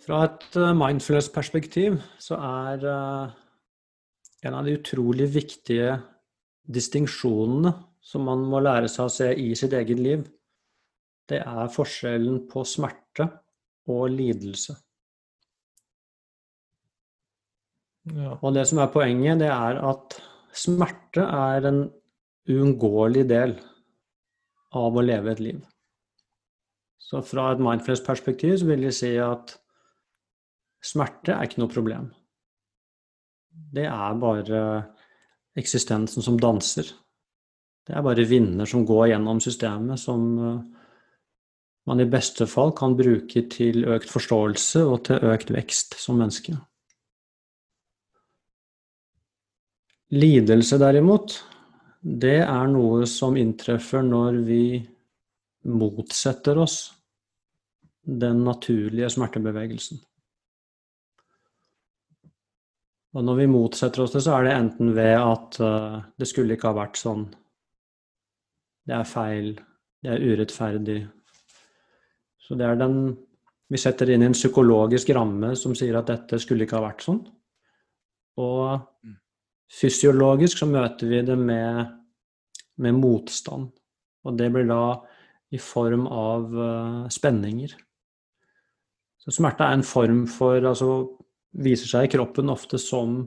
Fra 0.00 0.24
et 0.26 0.56
eh, 0.56 0.72
mindfulness-perspektiv 0.76 2.00
så 2.22 2.38
er 2.40 2.86
eh, 2.88 3.38
en 4.48 4.56
av 4.56 4.64
de 4.64 4.78
utrolig 4.78 5.28
viktige 5.34 5.98
distinksjonene 6.70 7.74
som 8.00 8.24
man 8.24 8.46
må 8.48 8.62
lære 8.64 8.88
seg 8.88 9.06
å 9.06 9.12
se 9.12 9.28
i 9.36 9.50
sitt 9.58 9.74
eget 9.76 10.00
liv, 10.00 10.22
det 11.28 11.42
er 11.44 11.72
forskjellen 11.74 12.46
på 12.50 12.64
smerte 12.66 13.28
og 13.90 14.08
lidelse. 14.14 14.74
Ja. 18.16 18.38
Og 18.40 18.54
det 18.56 18.64
som 18.70 18.80
er 18.80 18.90
poenget, 18.90 19.42
det 19.42 19.50
er 19.52 19.78
at 19.84 20.16
smerte 20.56 21.22
er 21.22 21.68
en 21.68 21.82
uunngåelig 22.50 23.26
del 23.28 23.58
av 24.74 24.96
å 24.96 25.04
leve 25.04 25.34
et 25.34 25.42
liv. 25.44 25.60
Så 26.98 27.20
fra 27.26 27.50
et 27.52 27.62
mindfulness-perspektiv 27.62 28.56
så 28.62 28.70
vil 28.70 28.88
jeg 28.88 28.96
si 28.96 29.12
at 29.22 29.58
smerte 30.84 31.34
er 31.34 31.46
ikke 31.46 31.62
noe 31.62 31.72
problem. 31.72 32.08
Det 33.50 33.86
er 33.86 34.18
bare 34.20 34.60
eksistensen 35.58 36.24
som 36.24 36.38
danser. 36.40 36.88
Det 37.86 37.96
er 37.96 38.04
bare 38.06 38.26
vinder 38.28 38.68
som 38.68 38.84
går 38.86 39.10
gjennom 39.12 39.40
systemet, 39.42 40.00
som 40.00 40.26
eh, 40.38 40.58
man 41.90 42.02
i 42.02 42.08
beste 42.10 42.46
fall 42.46 42.74
kan 42.76 42.94
bruke 42.98 43.44
til 43.50 43.86
økt 43.88 44.12
forståelse 44.12 44.84
og 44.86 44.98
til 45.08 45.30
økt 45.32 45.52
vekst 45.54 45.96
som 45.98 46.20
menneske. 46.20 46.54
Lidelse, 50.10 50.78
derimot, 50.78 51.36
det 52.02 52.40
er 52.42 52.70
noe 52.70 53.06
som 53.06 53.36
inntreffer 53.38 54.02
når 54.02 54.40
vi 54.46 54.64
motsetter 55.70 56.58
oss 56.58 56.78
den 58.02 58.42
naturlige 58.46 59.10
smertebevegelsen. 59.12 60.00
Og 63.10 63.26
når 63.26 63.40
vi 63.40 63.46
motsetter 63.50 64.04
oss 64.04 64.12
det, 64.14 64.22
så 64.22 64.36
er 64.36 64.46
det 64.46 64.54
enten 64.54 64.92
ved 64.94 65.16
at 65.18 65.58
uh, 65.64 65.96
det 66.20 66.28
skulle 66.30 66.54
ikke 66.54 66.70
ha 66.70 66.78
vært 66.78 67.00
sånn, 67.00 67.24
det 68.86 68.94
er 68.96 69.08
feil, 69.08 69.50
det 70.02 70.12
er 70.14 70.22
urettferdig. 70.22 71.00
Så 72.40 72.56
det 72.58 72.68
er 72.68 72.78
den 72.80 73.02
Vi 73.70 73.78
setter 73.78 74.10
inn 74.10 74.24
i 74.24 74.26
en 74.26 74.34
psykologisk 74.34 75.12
ramme 75.14 75.52
som 75.54 75.76
sier 75.78 75.94
at 75.94 76.08
dette 76.10 76.40
skulle 76.42 76.64
ikke 76.66 76.74
ha 76.74 76.88
vært 76.88 77.04
sånn. 77.04 77.20
Og 78.42 78.80
mm. 79.06 79.12
fysiologisk 79.70 80.58
så 80.58 80.66
møter 80.66 81.06
vi 81.06 81.20
det 81.22 81.36
med, 81.38 81.92
med 82.82 82.98
motstand. 82.98 83.68
Og 84.26 84.34
det 84.34 84.48
blir 84.50 84.66
da 84.66 84.96
i 85.54 85.60
form 85.62 86.08
av 86.10 86.50
uh, 86.50 87.06
spenninger. 87.14 87.76
Så 89.22 89.36
smerte 89.38 89.68
er 89.68 89.78
en 89.78 89.86
form 89.86 90.24
for 90.26 90.58
altså 90.58 90.90
viser 91.56 91.90
seg 91.90 92.06
i 92.06 92.12
kroppen 92.12 92.52
ofte 92.52 92.78
som 92.80 93.22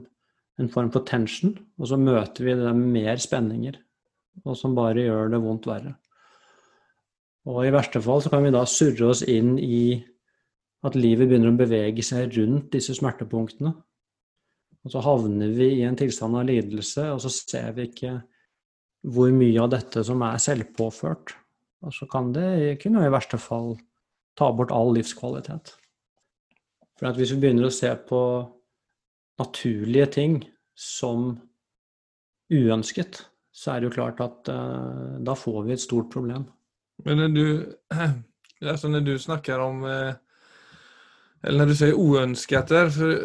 en 0.60 0.70
form 0.70 0.90
for 0.94 1.04
tension, 1.06 1.54
og 1.80 1.90
så 1.90 1.98
møter 1.98 2.46
vi 2.46 2.54
det 2.56 2.72
med 2.76 2.92
mer 2.94 3.20
spenninger, 3.20 3.78
og 4.44 4.56
som 4.58 4.76
bare 4.76 5.02
gjør 5.02 5.32
det 5.34 5.42
vondt 5.42 5.68
verre. 5.68 5.94
Og 7.50 7.64
i 7.66 7.72
verste 7.74 8.00
fall 8.00 8.22
så 8.24 8.30
kan 8.32 8.44
vi 8.46 8.54
da 8.54 8.62
surre 8.68 9.10
oss 9.12 9.24
inn 9.28 9.58
i 9.60 9.98
at 10.84 10.96
livet 10.96 11.28
begynner 11.28 11.52
å 11.52 11.58
bevege 11.58 12.04
seg 12.04 12.32
rundt 12.38 12.70
disse 12.72 12.94
smertepunktene. 12.96 13.72
Og 14.84 14.92
så 14.92 15.00
havner 15.04 15.52
vi 15.56 15.70
i 15.78 15.84
en 15.88 15.96
tilstand 15.96 16.36
av 16.36 16.46
lidelse, 16.48 17.06
og 17.12 17.22
så 17.24 17.32
ser 17.32 17.72
vi 17.76 17.88
ikke 17.88 18.18
hvor 19.14 19.32
mye 19.36 19.60
av 19.60 19.72
dette 19.74 20.04
som 20.06 20.22
er 20.24 20.40
selvpåført. 20.40 21.34
Og 21.84 21.92
så 21.92 22.08
kan 22.08 22.32
det 22.32 22.78
kunne 22.80 23.04
i 23.04 23.12
verste 23.12 23.40
fall 23.40 23.74
ta 24.38 24.50
bort 24.56 24.72
all 24.72 24.94
livskvalitet. 24.96 25.74
For 27.04 27.20
hvis 27.20 27.34
vi 27.34 27.42
begynner 27.42 27.68
å 27.68 27.74
se 27.74 27.90
på 28.08 28.18
naturlige 29.36 30.06
ting 30.14 30.38
som 30.72 31.34
uønsket, 32.48 33.18
så 33.52 33.74
er 33.74 33.82
det 33.82 33.90
jo 33.90 33.96
klart 33.98 34.22
at 34.24 34.48
uh, 34.48 35.18
da 35.20 35.34
får 35.36 35.66
vi 35.66 35.74
et 35.74 35.82
stort 35.82 36.08
problem. 36.14 36.46
Men 37.04 37.20
når 37.20 37.34
du, 37.34 37.44
altså 38.72 38.88
når 38.88 39.04
du 39.04 39.18
snakker 39.20 39.60
om 39.60 39.82
uh, 39.84 40.14
Eller 41.44 41.60
når 41.60 41.68
du 41.68 41.76
sier 41.76 41.98
uønsket 42.00 42.70
der, 42.72 42.88
for 42.88 43.18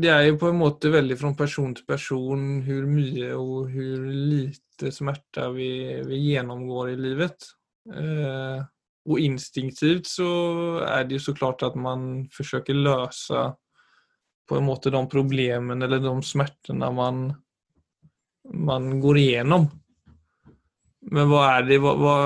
det 0.00 0.08
er 0.08 0.22
jo 0.24 0.38
på 0.40 0.48
en 0.48 0.62
måte 0.62 0.88
veldig 0.88 1.18
fra 1.20 1.34
person 1.36 1.74
til 1.76 1.84
person 1.84 2.46
hvor 2.64 2.86
mye 2.88 3.34
og 3.36 3.74
hvor 3.74 4.06
lite 4.08 4.88
smerte 4.88 5.50
vi, 5.52 5.68
vi 6.08 6.22
gjennomgår 6.30 6.94
i 6.94 6.96
livet. 6.96 7.50
Uh, 7.92 8.64
og 9.06 9.22
instinktivt 9.22 10.08
så 10.10 10.28
er 10.82 11.06
det 11.06 11.18
jo 11.18 11.26
så 11.28 11.34
klart 11.36 11.62
at 11.66 11.76
man 11.78 12.26
forsøker 12.34 12.74
løse 12.74 13.46
på 14.46 14.58
en 14.58 14.66
måte 14.66 14.92
de 14.94 15.02
problemene 15.10 15.86
eller 15.86 16.02
de 16.02 16.14
smertene 16.26 16.90
man, 16.94 17.26
man 18.46 18.88
går 19.02 19.20
igjennom. 19.22 19.68
Men 21.06 21.28
hva 21.30 21.42
er 21.56 21.68
det 21.68 21.78
hva, 21.82 21.92
hva, 22.00 22.16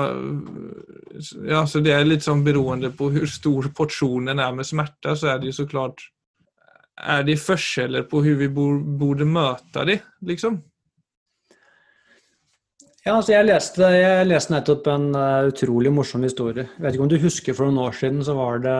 ja, 1.45 1.61
så 1.69 1.83
Det 1.85 1.93
er 1.93 2.07
litt 2.07 2.25
sånn 2.25 2.41
beroende 2.45 2.89
på 2.97 3.11
hvor 3.13 3.29
stor 3.29 3.69
porsjonen 3.77 4.41
er 4.41 4.55
med 4.57 4.65
smerte, 4.65 5.13
så 5.13 5.33
er 5.33 5.41
det 5.41 5.51
jo 5.51 5.59
så 5.61 5.67
klart 5.69 6.01
Er 6.97 7.21
det 7.27 7.37
forskjeller 7.41 8.07
på 8.09 8.23
hvordan 8.23 8.41
vi 8.41 8.49
burde 9.01 9.27
møte 9.29 9.85
det, 9.85 10.01
liksom? 10.25 10.59
Ja, 13.01 13.15
altså 13.15 13.33
jeg 13.33 13.47
leste, 13.47 13.87
jeg 13.97 14.25
leste 14.29 14.53
nettopp 14.53 14.87
en 14.91 15.07
uh, 15.17 15.47
utrolig 15.49 15.89
morsom 15.93 16.21
historie. 16.21 16.67
Jeg 16.75 16.83
vet 16.83 16.97
ikke 16.97 17.05
om 17.07 17.09
du 17.09 17.21
husker 17.23 17.55
for 17.57 17.65
noen 17.65 17.87
år 17.87 17.95
siden 17.97 18.19
så 18.21 18.35
var 18.37 18.61
det 18.61 18.75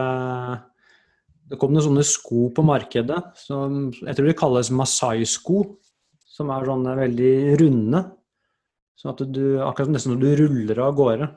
Det 1.50 1.58
kom 1.58 1.72
noen 1.74 1.84
sånne 1.88 2.04
sko 2.06 2.46
på 2.54 2.62
markedet 2.62 3.18
som 3.42 3.88
jeg 3.98 4.14
tror 4.14 4.28
de 4.30 4.36
kalles 4.38 4.70
Masai-sko. 4.70 5.64
Som 6.32 6.52
er 6.54 6.64
sånne 6.64 6.94
veldig 6.96 7.32
runde. 7.60 8.04
Sånn 8.96 9.12
at 9.12 9.24
du 9.34 9.42
akkurat 9.60 9.90
nesten 9.90 10.14
når 10.14 10.22
du 10.22 10.44
ruller 10.44 10.80
av 10.86 10.94
gårde. 10.96 11.28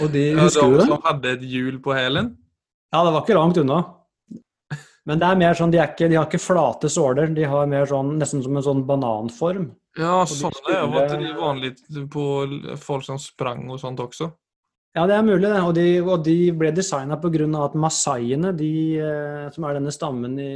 Og 0.00 0.08
de, 0.14 0.24
ja, 0.32 0.46
husker 0.46 0.72
du 0.72 0.78
det? 0.80 0.88
Som 0.88 1.04
hadde 1.04 1.36
et 1.36 1.44
hjul 1.44 1.76
på 1.84 1.92
hælen? 1.94 2.32
Ja, 2.92 3.04
det 3.04 3.12
var 3.12 3.22
ikke 3.22 3.36
langt 3.36 3.60
unna. 3.60 3.82
Men 5.06 5.20
det 5.20 5.28
er 5.28 5.38
mer 5.38 5.54
sånn, 5.58 5.70
de, 5.74 5.78
ikke, 5.82 6.08
de 6.08 6.16
har 6.16 6.26
ikke 6.26 6.40
flate 6.40 6.88
såler, 6.92 7.30
de 7.36 7.46
har 7.52 7.68
mer 7.70 7.86
sånn, 7.90 8.16
nesten 8.20 8.42
som 8.42 8.56
en 8.56 8.64
sånn 8.64 8.82
bananform. 8.88 9.68
Ja, 9.98 10.22
sånne 10.24 10.56
skulle... 10.56 10.78
jo 10.80 11.00
at 11.02 11.12
de 11.20 11.32
vanlig 11.36 11.72
på 12.12 12.24
folk 12.80 13.04
som 13.04 13.18
sprang 13.20 13.66
og 13.68 13.80
sånt 13.82 14.00
også? 14.00 14.30
Ja, 14.96 15.06
det 15.08 15.16
er 15.16 15.24
mulig, 15.24 15.48
det. 15.48 15.60
Og 15.64 15.72
de, 15.76 15.86
og 16.04 16.24
de 16.24 16.36
ble 16.56 16.72
designa 16.76 17.16
pga. 17.20 17.46
at 17.64 17.76
masaiene, 17.80 18.52
de, 18.56 18.72
eh, 19.00 19.46
som 19.52 19.64
er 19.64 19.78
denne 19.78 19.92
stammen 19.92 20.36
i, 20.40 20.52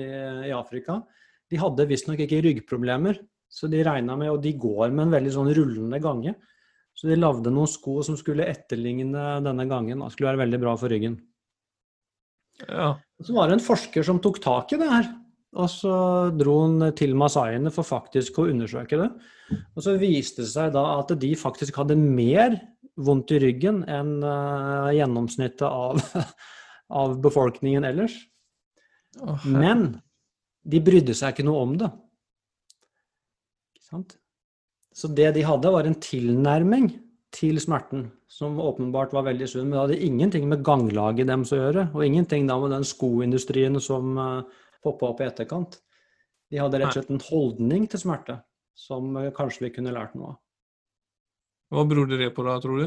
i 0.48 0.52
Afrika, 0.52 1.00
de 1.50 1.60
hadde 1.60 1.88
visstnok 1.88 2.20
ikke 2.20 2.42
ryggproblemer. 2.44 3.20
Så 3.48 3.70
de 3.72 3.84
regna 3.86 4.16
med, 4.18 4.32
og 4.32 4.42
de 4.42 4.52
går 4.58 4.90
med 4.90 5.06
en 5.06 5.14
veldig 5.14 5.32
sånn 5.32 5.52
rullende 5.56 6.00
gange. 6.02 6.34
Så 6.96 7.08
de 7.08 7.16
lagde 7.16 7.52
noen 7.52 7.68
sko 7.68 8.00
som 8.04 8.16
skulle 8.16 8.48
etterligne 8.48 9.38
denne 9.44 9.66
gangen. 9.68 10.00
Det 10.00 10.12
skulle 10.14 10.32
være 10.32 10.44
veldig 10.44 10.60
bra 10.60 10.74
for 10.80 10.92
ryggen. 10.92 11.16
Ja. 12.64 12.94
Så 13.20 13.36
var 13.36 13.48
det 13.48 13.58
en 13.58 13.64
forsker 13.64 14.04
som 14.04 14.20
tok 14.24 14.40
tak 14.44 14.72
i 14.72 14.80
det 14.80 14.88
her. 14.90 15.08
Og 15.56 15.68
så 15.72 15.96
dro 16.36 16.56
han 16.66 16.90
til 16.98 17.16
masaiene 17.16 17.72
for 17.72 17.86
faktisk 17.88 18.42
å 18.42 18.48
undersøke 18.52 18.98
det. 19.00 19.10
Og 19.76 19.84
så 19.84 19.94
viste 20.00 20.44
det 20.44 20.50
seg 20.52 20.72
da 20.74 20.84
at 20.98 21.14
de 21.20 21.30
faktisk 21.38 21.78
hadde 21.80 21.96
mer 21.98 22.58
vondt 22.96 23.32
i 23.36 23.40
ryggen 23.42 23.82
enn 23.92 24.18
uh, 24.24 24.92
gjennomsnittet 24.96 25.66
av, 25.68 26.00
av, 27.00 27.16
befolkningen 27.24 27.86
ellers. 27.88 28.16
Oh, 29.20 29.40
Men 29.48 29.88
de 30.66 30.80
brydde 30.82 31.16
seg 31.16 31.34
ikke 31.34 31.46
noe 31.46 31.64
om 31.64 31.74
det. 31.80 31.90
Så 34.96 35.08
det 35.12 35.30
de 35.36 35.44
hadde, 35.46 35.72
var 35.72 35.86
en 35.86 35.98
tilnærming 36.00 36.88
til 37.36 37.60
smerten, 37.60 38.08
som 38.32 38.56
åpenbart 38.62 39.12
var 39.14 39.26
veldig 39.28 39.48
sunn. 39.50 39.68
Men 39.68 39.76
det 39.76 39.82
hadde 39.82 40.06
ingenting 40.08 40.46
med 40.50 40.64
ganglaget 40.66 41.28
deres 41.28 41.52
å 41.52 41.60
gjøre, 41.60 41.88
og 41.92 42.04
ingenting 42.06 42.48
da 42.48 42.56
med 42.60 42.72
den 42.74 42.86
skoindustrien 42.88 43.76
som 43.82 44.16
uh, 44.16 44.62
poppa 44.86 45.10
opp 45.12 45.22
i 45.22 45.28
etterkant. 45.28 45.80
De 46.50 46.60
hadde 46.62 46.80
rett 46.80 46.92
og 46.92 46.98
slett 47.00 47.12
en 47.14 47.24
holdning 47.28 47.88
til 47.90 48.02
smerte 48.02 48.38
som 48.78 49.16
uh, 49.18 49.32
kanskje 49.34 49.66
vi 49.66 49.74
kunne 49.78 49.94
lært 49.94 50.14
noe 50.14 50.34
av. 50.34 50.38
Hva 51.74 51.82
beror 51.90 52.08
det 52.12 52.30
på 52.34 52.44
da, 52.46 52.60
tror 52.62 52.82
du? 52.82 52.86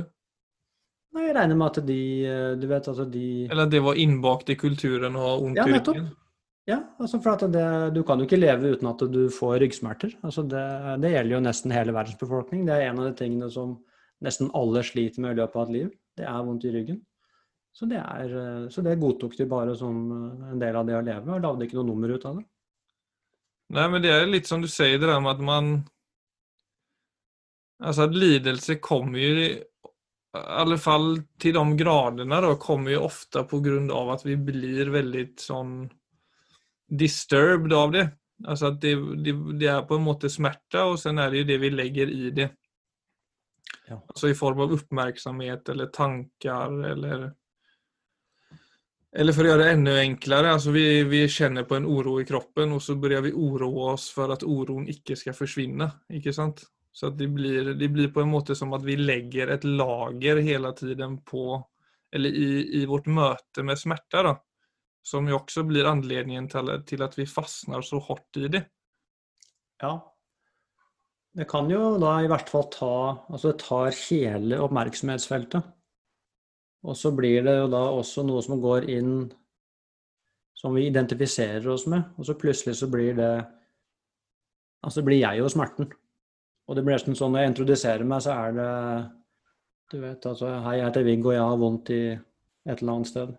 Nei, 1.17 1.25
Jeg 1.25 1.35
regner 1.35 1.57
med 1.57 1.67
at 1.67 1.87
de 1.87 2.01
uh, 2.29 2.51
Du 2.55 2.67
vet 2.69 2.85
altså 2.87 3.03
de 3.09 3.25
Eller 3.49 3.65
at 3.65 3.71
det 3.73 3.81
var 3.83 3.97
innbakt 3.99 4.51
i 4.53 4.55
kulturen 4.59 5.17
å 5.17 5.25
ha 5.25 5.35
vondt 5.41 5.59
i 5.59 5.65
ryggen? 5.73 6.09
Ja, 6.69 6.77
altså 7.01 7.17
for 7.17 7.33
at 7.33 7.43
det, 7.49 7.65
du 7.95 8.03
kan 8.05 8.21
jo 8.21 8.27
ikke 8.27 8.37
leve 8.37 8.75
uten 8.75 8.91
at 8.91 9.01
du 9.09 9.23
får 9.33 9.55
ryggsmerter. 9.63 10.11
Altså 10.21 10.43
det, 10.45 10.65
det 11.01 11.15
gjelder 11.15 11.35
jo 11.35 11.45
nesten 11.47 11.73
hele 11.73 11.95
verdens 11.95 12.19
befolkning. 12.19 12.67
Det 12.67 12.75
er 12.75 12.91
en 12.91 12.99
av 13.01 13.07
de 13.09 13.15
tingene 13.17 13.49
som 13.49 13.79
nesten 14.21 14.51
alle 14.57 14.83
sliter 14.85 15.23
med 15.23 15.33
i 15.33 15.39
løpet 15.39 15.57
av 15.57 15.63
et 15.65 15.73
liv. 15.73 15.87
Det 16.19 16.27
er 16.29 16.43
vondt 16.45 16.67
i 16.69 16.73
ryggen. 16.75 16.99
Så 17.79 17.87
det, 17.87 17.99
er, 18.03 18.31
eh, 18.35 18.69
så 18.69 18.81
det 18.83 18.97
godtok 18.99 19.37
de 19.39 19.45
bare 19.47 19.71
som 19.79 19.99
eh, 20.11 20.47
en 20.51 20.59
del 20.59 20.75
av 20.75 20.87
det 20.87 20.97
å 20.97 21.05
leve, 21.05 21.31
og 21.31 21.45
lagde 21.45 21.63
ikke 21.63 21.77
noe 21.77 21.87
nummer 21.87 22.11
ut 22.11 22.25
av 22.27 22.41
det. 22.41 22.43
Nei, 23.77 23.85
men 23.93 24.03
det 24.03 24.11
er 24.11 24.27
litt 24.27 24.49
som 24.49 24.59
du 24.59 24.67
sier, 24.67 24.97
det 24.99 25.07
der 25.07 25.23
med 25.23 25.37
at 25.37 25.45
man 25.45 25.71
Altså 27.79 28.09
at 28.09 28.15
lidelse 28.17 28.75
kommer 28.83 29.21
jo 29.23 29.35
i 29.39 29.51
alle 30.35 30.75
fall 30.83 31.13
til 31.39 31.53
de 31.55 31.61
gradene 31.79 32.41
da, 32.43 32.49
kommer 32.59 32.91
jo 32.91 33.05
ofte 33.05 33.39
av 33.39 34.09
at 34.11 34.25
vi 34.25 34.35
blir 34.35 34.91
veldig 34.91 35.23
sånn 35.39 35.77
disturbed 36.91 37.71
av 37.71 37.93
det. 37.95 38.03
Altså 38.43 38.73
at 38.73 38.81
det, 38.83 38.97
det, 39.23 39.31
det, 39.61 39.69
er 39.71 39.87
på 39.87 39.95
en 39.95 40.03
måte 40.03 40.27
smerte, 40.27 40.83
og 40.83 40.99
så 40.99 41.13
er 41.15 41.31
det 41.31 41.45
jo 41.45 41.47
det 41.53 41.59
vi 41.63 41.71
legger 41.71 42.11
i 42.11 42.33
det. 42.35 42.49
Ja. 43.87 44.01
Altså 44.01 44.27
i 44.27 44.35
form 44.35 44.59
av 44.65 44.75
oppmerksomhet 44.75 45.71
eller 45.71 45.87
tanker 45.95 46.83
eller 46.91 47.29
Eller 49.17 49.33
for 49.33 49.45
å 49.45 49.49
gjøre 49.49 49.63
det 49.63 49.71
enda 49.73 49.93
enklere, 50.03 50.51
altså 50.53 50.71
vi, 50.73 50.83
vi 51.09 51.23
kjenner 51.33 51.65
på 51.65 51.79
en 51.79 51.87
uro 51.89 52.19
i 52.21 52.27
kroppen, 52.29 52.75
og 52.75 52.83
så 52.85 52.93
begynner 52.93 53.25
vi 53.25 53.31
uroe 53.33 53.93
oss 53.95 54.11
for 54.13 54.29
at 54.35 54.45
uroen 54.45 54.85
ikke 54.91 55.17
skal 55.17 55.33
forsvinne. 55.33 55.87
ikke 56.13 56.33
sant? 56.35 56.61
Så 56.93 57.09
det 57.15 57.29
blir, 57.33 57.73
det 57.79 57.89
blir 57.89 58.11
på 58.13 58.21
en 58.21 58.29
måte 58.29 58.55
som 58.57 58.73
at 58.77 58.85
vi 58.85 58.97
legger 58.99 59.53
et 59.53 59.65
lager 59.65 60.41
hele 60.43 60.73
tiden 60.77 61.19
på 61.25 61.61
Eller 62.11 62.33
i, 62.33 62.81
i 62.81 62.85
vårt 62.89 63.05
møte 63.05 63.61
med 63.61 63.77
smerte, 63.77 64.23
da. 64.25 64.31
Som 65.05 65.27
jo 65.29 65.37
også 65.37 65.61
blir 65.69 65.85
anledningen 65.85 66.47
til, 66.49 66.71
til 66.89 67.03
at 67.05 67.13
vi 67.17 67.27
fastner 67.29 67.85
så 67.85 67.99
hardt 68.01 68.39
i 68.41 68.49
det. 68.49 68.63
Ja. 69.83 69.91
Det 71.37 71.45
kan 71.49 71.69
jo 71.69 71.99
da 72.01 72.15
i 72.23 72.29
hvert 72.31 72.49
fall 72.49 72.65
ta 72.73 72.93
Altså 73.29 73.51
det 73.51 73.61
tar 73.61 73.93
hele 74.09 74.57
oppmerksomhetsfeltet. 74.65 75.69
Og 76.87 76.95
så 76.95 77.11
blir 77.11 77.43
det 77.43 77.55
jo 77.57 77.67
da 77.71 77.81
også 77.91 78.23
noe 78.27 78.41
som 78.45 78.61
går 78.61 78.87
inn 78.91 79.13
som 80.59 80.75
vi 80.75 80.85
identifiserer 80.87 81.67
oss 81.71 81.85
med, 81.87 82.03
og 82.19 82.27
så 82.27 82.35
plutselig 82.35 82.75
så 82.79 82.89
blir 82.91 83.15
det 83.19 83.31
Altså 84.79 85.01
blir 85.03 85.19
jeg 85.19 85.41
jo 85.41 85.47
smerten. 85.51 85.89
Og 86.69 86.75
det 86.77 86.85
blir 86.85 86.95
nesten 86.95 87.17
sånn 87.17 87.33
når 87.35 87.41
jeg 87.41 87.51
introduserer 87.51 88.07
meg, 88.07 88.21
så 88.23 88.35
er 88.45 88.53
det 88.55 88.71
Du 89.91 89.97
vet, 89.99 90.25
altså 90.29 90.53
Hei, 90.63 90.77
jeg 90.77 90.85
heter 90.85 91.03
Viggo, 91.07 91.31
og 91.31 91.35
jeg 91.35 91.47
har 91.49 91.59
vondt 91.59 91.91
i 91.91 92.03
et 92.13 92.81
eller 92.81 92.93
annet 92.93 93.09
sted. 93.09 93.33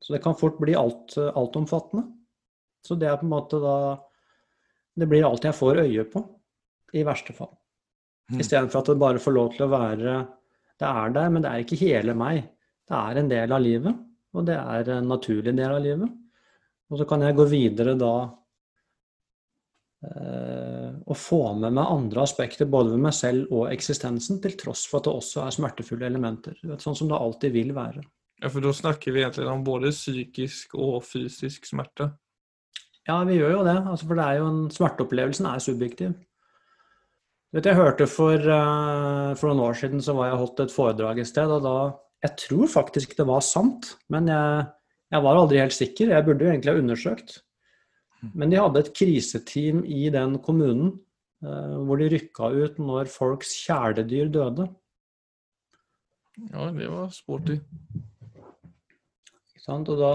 Så 0.00 0.14
det 0.14 0.22
kan 0.24 0.38
fort 0.38 0.56
bli 0.60 0.76
alt, 0.78 1.18
altomfattende. 1.18 2.06
Så 2.86 2.96
det 2.96 3.10
er 3.10 3.18
på 3.20 3.26
en 3.26 3.34
måte 3.34 3.60
da 3.60 3.76
Det 4.96 5.08
blir 5.08 5.26
alt 5.26 5.44
jeg 5.44 5.56
får 5.56 5.82
øye 5.84 6.04
på, 6.12 6.22
i 6.96 7.04
verste 7.06 7.36
fall. 7.36 7.52
Mm. 8.30 8.40
Istedenfor 8.40 8.80
at 8.80 8.88
det 8.92 9.02
bare 9.02 9.22
får 9.22 9.36
lov 9.36 9.52
til 9.54 9.66
å 9.66 9.72
være 9.74 10.16
Det 10.80 10.88
er 10.88 11.12
der, 11.12 11.28
men 11.28 11.44
det 11.44 11.50
er 11.50 11.64
ikke 11.64 11.82
hele 11.82 12.16
meg. 12.16 12.48
Det 12.90 12.98
er 12.98 13.20
en 13.20 13.30
del 13.30 13.54
av 13.54 13.62
livet, 13.62 14.02
og 14.34 14.46
det 14.48 14.58
er 14.58 14.92
en 14.96 15.08
naturlig 15.10 15.54
del 15.54 15.70
av 15.70 15.82
livet. 15.84 16.12
Og 16.90 16.98
så 16.98 17.06
kan 17.06 17.22
jeg 17.22 17.36
gå 17.38 17.46
videre 17.46 17.94
da 17.98 18.14
eh, 20.08 20.88
og 21.06 21.18
få 21.18 21.42
med 21.60 21.76
meg 21.76 21.86
andre 21.86 22.24
aspekter 22.24 22.66
både 22.70 22.96
ved 22.96 23.04
meg 23.04 23.14
selv 23.14 23.52
og 23.54 23.68
eksistensen, 23.70 24.40
til 24.42 24.56
tross 24.58 24.86
for 24.90 24.98
at 24.98 25.06
det 25.06 25.14
også 25.20 25.44
er 25.44 25.54
smertefulle 25.54 26.08
elementer. 26.10 26.58
Sånn 26.82 26.98
som 26.98 27.12
det 27.12 27.20
alltid 27.20 27.54
vil 27.54 27.70
være. 27.76 28.02
Ja, 28.40 28.48
for 28.48 28.64
da 28.64 28.72
snakker 28.74 29.14
vi 29.14 29.22
egentlig 29.22 29.46
om 29.52 29.62
både 29.64 29.92
psykisk 29.94 30.74
og 30.80 31.04
fysisk 31.06 31.68
smerte? 31.68 32.10
Ja, 33.06 33.20
vi 33.28 33.36
gjør 33.38 33.58
jo 33.58 33.64
det. 33.66 33.76
Altså, 33.84 34.06
for 34.08 34.18
det 34.18 34.26
er 34.26 34.40
jo 34.40 34.50
en, 34.50 34.60
smerteopplevelsen 34.72 35.48
er 35.50 35.62
subjektiv. 35.62 36.14
Vet, 37.54 37.66
jeg 37.66 37.78
hørte 37.78 38.06
for, 38.06 38.38
uh, 38.38 39.32
for, 39.34 39.50
noen 39.50 39.64
år 39.66 39.78
siden 39.78 40.02
så 40.04 40.14
var 40.14 40.30
jeg 40.30 40.40
holdt 40.40 40.62
et 40.64 40.74
foredrag 40.74 41.18
et 41.18 41.28
sted, 41.28 41.50
og 41.50 41.64
da 41.64 41.76
Jeg 42.20 42.36
tror 42.36 42.66
faktisk 42.68 43.14
det 43.16 43.26
var 43.28 43.40
sant, 43.44 43.94
men 44.12 44.28
jeg, 44.28 44.66
jeg 45.12 45.24
var 45.24 45.38
aldri 45.40 45.62
helt 45.62 45.76
sikker. 45.76 46.12
Jeg 46.12 46.26
burde 46.26 46.44
jo 46.44 46.52
egentlig 46.52 46.74
ha 46.74 46.82
undersøkt. 46.82 47.38
Men 48.34 48.52
de 48.52 48.58
hadde 48.60 48.82
et 48.82 48.92
kriseteam 48.96 49.80
i 49.88 50.10
den 50.12 50.36
kommunen 50.44 50.92
eh, 51.40 51.76
hvor 51.86 52.00
de 52.00 52.10
rykka 52.12 52.50
ut 52.52 52.78
når 52.82 53.08
folks 53.12 53.54
kjæledyr 53.64 54.28
døde. 54.34 54.68
Ja, 56.50 56.68
det 56.76 56.88
var 56.92 57.08
sporty. 57.14 57.58
Og 59.70 59.86
da, 59.86 60.12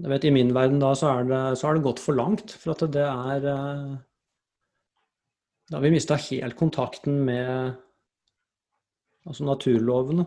jeg 0.00 0.10
vet, 0.14 0.24
I 0.24 0.32
min 0.32 0.54
verden 0.56 0.80
da 0.80 0.94
så 0.96 1.10
er, 1.18 1.26
det, 1.28 1.40
så 1.60 1.68
er 1.68 1.76
det 1.76 1.84
gått 1.84 2.00
for 2.00 2.16
langt. 2.16 2.54
For 2.56 2.72
at 2.72 2.84
det 2.94 3.04
er 3.04 3.48
eh, 3.52 3.96
Da 5.68 5.76
har 5.76 5.84
vi 5.84 5.92
mista 5.92 6.16
helt 6.16 6.56
kontakten 6.56 7.20
med 7.26 7.74
altså 9.28 9.44
naturlovene. 9.44 10.24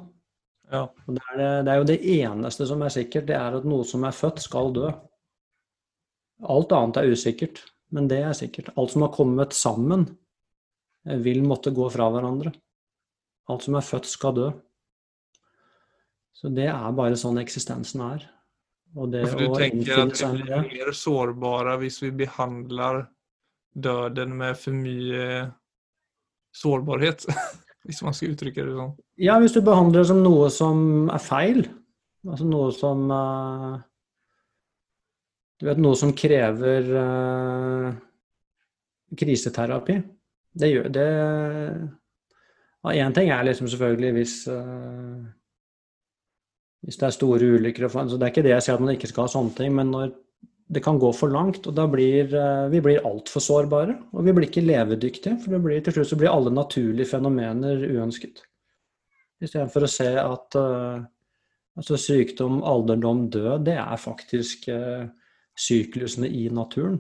Ja. 0.72 0.86
Det, 1.06 1.20
er, 1.34 1.64
det, 1.66 1.72
er, 1.72 1.78
jo 1.82 1.88
det 1.90 2.00
eneste 2.16 2.66
som 2.70 2.82
er 2.86 2.94
sikkert, 2.94 3.28
det 3.28 3.36
er 3.36 3.58
at 3.60 3.68
noe 3.68 3.84
som 3.88 4.06
er 4.08 4.16
født, 4.16 4.40
skal 4.40 4.72
dø. 4.76 4.90
Alt 6.52 6.74
annet 6.74 7.02
er 7.02 7.12
usikkert, 7.12 7.60
men 7.92 8.08
det 8.10 8.22
er 8.24 8.36
sikkert. 8.38 8.72
Alt 8.80 8.96
som 8.96 9.04
har 9.06 9.12
kommet 9.14 9.56
sammen, 9.58 10.08
eh, 11.08 11.20
vil 11.22 11.44
måtte 11.44 11.76
gå 11.76 11.90
fra 11.92 12.08
hverandre. 12.14 12.54
Alt 13.52 13.68
som 13.68 13.76
er 13.76 13.86
født, 13.86 14.08
skal 14.08 14.38
dø. 14.38 14.52
Så 16.40 16.50
det 16.56 16.70
er 16.72 16.96
bare 16.98 17.20
sånn 17.20 17.42
eksistensen 17.42 18.06
er. 18.08 18.24
For 18.96 19.12
du 19.12 19.52
tenker 19.56 20.06
at 20.08 20.20
vi 20.20 20.42
blir 20.42 20.64
mer 20.68 20.92
sårbare 20.96 21.78
hvis 21.80 22.02
vi 22.04 22.10
behandler 22.24 23.06
døden 23.72 24.34
med 24.40 24.58
for 24.60 24.76
mye 24.76 25.28
sårbarhet? 26.56 27.28
hvis 27.88 28.02
man 28.06 28.16
skal 28.16 28.34
uttrykke 28.36 28.66
det 28.66 28.76
sånn. 28.76 28.92
Ja, 29.22 29.38
hvis 29.42 29.56
du 29.56 29.62
behandler 29.66 30.04
det 30.04 30.10
som 30.12 30.22
noe 30.24 30.50
som 30.54 30.84
er 31.14 31.24
feil. 31.24 31.64
Altså 32.28 32.46
noe 32.46 32.70
som 32.76 33.08
uh, 33.10 33.80
Du 35.58 35.66
vet, 35.66 35.82
noe 35.82 35.98
som 35.98 36.14
krever 36.18 36.92
uh, 36.94 37.88
kriseterapi. 39.18 39.98
Det 40.54 40.70
gjør 40.70 40.94
det 40.94 41.10
Én 42.82 42.98
ja, 42.98 43.12
ting 43.14 43.30
er 43.30 43.44
liksom 43.46 43.68
selvfølgelig 43.70 44.12
hvis 44.16 44.36
uh, 44.50 45.22
hvis 46.82 46.98
det 46.98 47.06
er 47.08 47.14
store 47.14 47.50
ulykker. 47.58 47.90
Så 47.90 48.18
det 48.18 48.26
er 48.26 48.34
ikke 48.34 48.46
det 48.46 48.56
jeg 48.56 48.66
sier 48.66 48.78
at 48.78 48.84
man 48.84 48.96
ikke 48.96 49.10
skal 49.12 49.28
ha 49.28 49.34
sånne 49.36 49.54
ting, 49.58 49.74
men 49.78 49.92
når 49.94 50.16
det 50.72 50.80
kan 50.80 51.00
gå 51.00 51.10
for 51.14 51.32
langt, 51.32 51.66
og 51.68 51.76
da 51.76 51.84
blir 51.92 52.32
eh, 52.32 52.68
vi 52.72 52.80
blir 52.84 53.04
altfor 53.08 53.44
sårbare. 53.44 53.98
Og 54.16 54.24
vi 54.24 54.34
blir 54.36 54.48
ikke 54.48 54.64
levedyktige, 54.64 55.36
for 55.44 55.60
blir, 55.60 55.82
til 55.84 55.98
slutt 55.98 56.12
så 56.14 56.20
blir 56.20 56.32
alle 56.32 56.54
naturlige 56.56 57.12
fenomener 57.12 57.84
uønsket. 57.90 58.46
Istedenfor 59.42 59.84
å 59.84 59.90
se 59.90 60.08
at 60.22 60.56
uh, 60.60 61.02
altså 61.76 61.98
sykdom, 61.98 62.60
alderdom, 62.68 63.26
død, 63.34 63.66
det 63.66 63.76
er 63.82 64.00
faktisk 64.00 64.68
uh, 64.70 65.10
syklusene 65.58 66.30
i 66.30 66.46
naturen. 66.54 67.00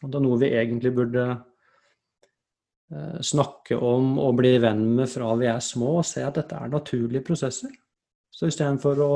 Og 0.00 0.12
det 0.12 0.20
er 0.20 0.24
noe 0.24 0.38
vi 0.40 0.52
egentlig 0.54 0.92
burde 0.94 1.24
uh, 1.34 3.18
snakke 3.18 3.76
om 3.76 4.14
og 4.22 4.38
bli 4.38 4.54
venn 4.62 4.86
med 5.02 5.10
fra 5.10 5.34
vi 5.42 5.50
er 5.50 5.58
små, 5.58 5.98
og 6.00 6.06
se 6.06 6.22
at 6.24 6.38
dette 6.38 6.54
er 6.54 6.70
naturlige 6.70 7.26
prosesser. 7.26 7.74
Så 8.30 8.46
istedenfor 8.48 9.02
å 9.02 9.10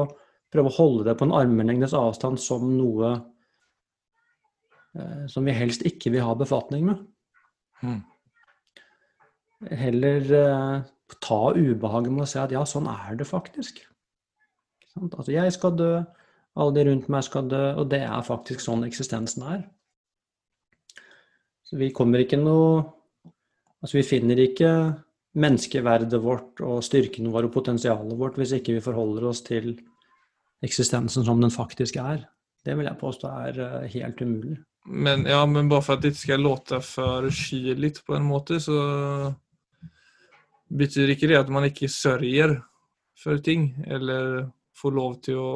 prøve 0.53 0.75
å 0.75 0.77
holde 0.83 1.07
det 1.09 1.17
på 1.21 1.31
en 1.31 1.39
armlengdes 1.39 1.95
avstand 1.97 2.43
som 2.43 2.67
noe 2.75 3.15
som 5.31 5.47
vi 5.47 5.55
helst 5.57 5.85
ikke 5.89 6.13
vil 6.15 6.25
ha 6.27 6.35
befatning 6.39 6.87
med. 6.91 7.01
Mm. 7.85 8.03
Heller 9.71 10.35
eh, 10.39 10.85
ta 11.25 11.41
ubehaget 11.55 12.13
med 12.13 12.27
å 12.27 12.29
si 12.29 12.41
at 12.41 12.53
ja, 12.55 12.65
sånn 12.69 12.89
er 12.91 13.19
det 13.19 13.29
faktisk. 13.29 13.81
Altså, 15.01 15.31
jeg 15.35 15.55
skal 15.55 15.75
dø, 15.79 15.93
alle 16.55 16.75
de 16.77 16.85
rundt 16.89 17.09
meg 17.11 17.25
skal 17.27 17.49
dø, 17.51 17.63
og 17.81 17.89
det 17.91 18.05
er 18.07 18.27
faktisk 18.27 18.63
sånn 18.63 18.85
eksistensen 18.87 19.47
er. 19.51 19.65
Så 21.65 21.81
vi 21.81 21.95
kommer 21.95 22.23
ikke 22.25 22.41
noe 22.41 22.85
Altså, 23.85 23.99
vi 23.99 24.07
finner 24.09 24.39
ikke 24.41 24.69
menneskeverdet 25.37 26.17
vårt 26.25 26.63
og 26.65 26.79
styrken 26.87 27.27
vår 27.35 27.51
og 27.51 27.53
potensialet 27.53 28.17
vårt 28.17 28.39
hvis 28.41 28.55
ikke 28.57 28.79
vi 28.79 28.81
forholder 28.81 29.27
oss 29.29 29.43
til 29.45 29.75
eksistensen 30.65 31.27
som 31.27 31.43
den 31.43 31.53
faktisk 31.53 31.99
er. 32.01 32.23
Det 32.65 32.79
vil 32.79 32.89
jeg 32.89 32.97
påstå 33.03 33.33
er 33.45 33.61
eh, 33.61 33.91
helt 33.93 34.23
umulig. 34.25 34.57
Men, 34.85 35.25
ja, 35.27 35.47
men 35.47 35.69
bare 35.69 35.85
for 35.85 35.97
at 35.97 36.03
det 36.05 36.13
ikke 36.13 36.23
skal 36.27 36.45
låte 36.45 36.81
for 36.85 37.31
kylig 37.33 37.95
på 38.05 38.17
en 38.19 38.27
måte, 38.29 38.59
så 38.61 38.77
betyr 40.69 41.15
ikke 41.15 41.31
det 41.31 41.41
at 41.41 41.53
man 41.53 41.65
ikke 41.69 41.89
sørger 41.89 42.59
for 43.17 43.41
ting, 43.45 43.71
eller 43.87 44.51
får 44.77 44.97
lov 44.97 45.17
til 45.25 45.41
å 45.41 45.55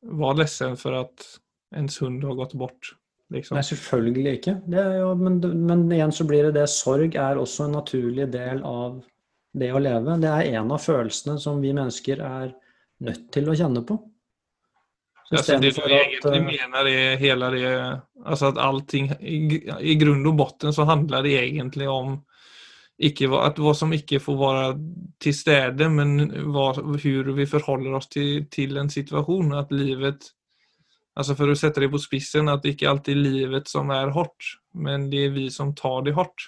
være 0.00 0.40
ledsen 0.40 0.78
for 0.80 0.96
at 1.02 1.26
ens 1.76 2.00
hund 2.00 2.24
har 2.24 2.38
gått 2.38 2.56
bort. 2.58 2.94
Liksom. 3.30 3.54
Nei, 3.54 3.66
selvfølgelig 3.66 4.32
ikke. 4.38 4.56
Jo, 4.98 5.12
men, 5.18 5.38
men, 5.66 5.84
igjen 5.94 6.14
så 6.14 6.26
blir 6.26 6.48
det 6.48 6.56
det. 6.56 6.66
Sorg 6.72 7.14
er 7.14 7.38
også 7.38 7.68
en 7.68 7.76
naturlig 7.78 8.26
del 8.32 8.64
av 8.66 8.98
det 9.60 9.70
å 9.74 9.82
leve. 9.82 10.16
Det 10.22 10.30
er 10.30 10.56
en 10.58 10.72
av 10.74 10.82
følelsene 10.82 11.36
som 11.42 11.60
vi 11.62 11.74
mennesker 11.76 12.22
er 12.26 12.50
nødt 13.06 13.28
til 13.34 13.50
å 13.50 13.56
kjenne 13.58 13.84
på. 13.86 14.00
Altså, 15.30 15.60
det 15.62 15.76
du 15.76 15.84
egentlig 15.86 16.40
mener, 16.42 16.88
er 16.90 17.20
hele 17.20 17.50
det 17.54 17.68
Altså 18.26 18.48
at 18.50 18.58
allting 18.58 19.12
I, 19.22 19.36
i 19.86 19.94
grunn 20.00 20.26
og 20.26 20.34
bunn 20.40 20.74
så 20.74 20.84
handler 20.88 21.22
det 21.22 21.36
egentlig 21.38 21.86
om 21.88 22.18
ikke, 23.00 23.30
at 23.38 23.56
hva 23.56 23.72
som 23.72 23.94
ikke 23.96 24.18
får 24.20 24.36
være 24.36 24.64
til 25.22 25.32
stede, 25.32 25.86
men 25.88 26.18
hvordan 26.52 26.98
vi 27.38 27.46
forholder 27.48 27.94
oss 27.96 28.10
til, 28.12 28.44
til 28.52 28.76
en 28.76 28.90
situasjon. 28.92 29.54
At 29.56 29.72
livet 29.72 30.32
Altså 31.18 31.34
For 31.36 31.50
å 31.50 31.56
sette 31.58 31.82
det 31.82 31.90
på 31.92 31.98
spissen, 32.00 32.48
at 32.48 32.62
det 32.62 32.76
ikke 32.76 32.88
alltid 32.88 33.16
er 33.16 33.24
livet 33.24 33.68
som 33.68 33.90
er 33.92 34.12
hardt, 34.14 34.54
men 34.72 35.08
det 35.10 35.24
er 35.26 35.32
vi 35.34 35.48
som 35.52 35.74
tar 35.76 36.04
det 36.06 36.14
hardt. 36.16 36.46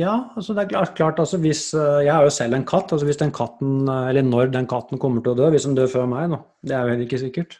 Ja, 0.00 0.12
altså 0.38 0.54
det 0.56 0.62
er 0.62 0.70
klart, 0.70 0.92
klart 0.96 1.18
altså 1.20 1.38
hvis 1.42 1.72
eh, 1.76 2.04
Jeg 2.06 2.12
har 2.14 2.24
jo 2.24 2.32
selv 2.32 2.56
en 2.56 2.66
katt. 2.66 2.92
altså 2.92 3.06
Hvis 3.06 3.20
den 3.20 3.32
katten, 3.34 3.88
eh, 3.88 4.08
eller 4.10 4.22
når 4.22 4.52
den 4.54 4.68
katten 4.70 5.00
kommer 5.02 5.22
til 5.22 5.34
å 5.34 5.40
dø, 5.40 5.48
hvis 5.52 5.66
den 5.68 5.76
dør 5.76 5.90
før 5.90 6.06
meg, 6.10 6.30
nå, 6.30 6.38
det 6.64 6.76
er 6.76 6.84
jo 6.84 6.92
heller 6.94 7.08
ikke 7.08 7.24
sikkert. 7.24 7.58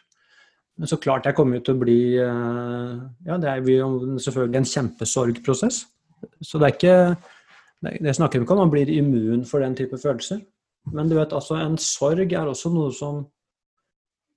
Men 0.79 0.89
så 0.89 0.97
klart 0.97 1.27
jeg 1.27 1.35
kommer 1.37 1.59
jo 1.59 1.65
til 1.67 1.75
å 1.75 1.81
bli 1.81 1.99
eh, 2.17 2.93
Ja, 3.27 3.37
det 3.41 3.51
er 3.51 3.67
jo 3.67 3.91
selvfølgelig 4.23 4.61
en 4.61 4.71
kjempesorgprosess. 4.71 5.83
Så 6.45 6.61
det 6.61 6.69
er 6.69 6.77
ikke 6.77 6.95
Det 7.81 8.15
snakker 8.15 8.39
vi 8.39 8.45
ikke 8.45 8.53
om, 8.55 8.63
man 8.63 8.73
blir 8.73 8.89
immun 8.93 9.45
for 9.45 9.59
den 9.59 9.75
type 9.75 9.97
følelser. 9.97 10.41
Men 10.93 11.09
du 11.09 11.15
vet, 11.17 11.33
altså 11.33 11.59
en 11.61 11.77
sorg 11.77 12.33
er 12.33 12.49
også 12.49 12.71
noe 12.73 12.93
som 12.95 13.25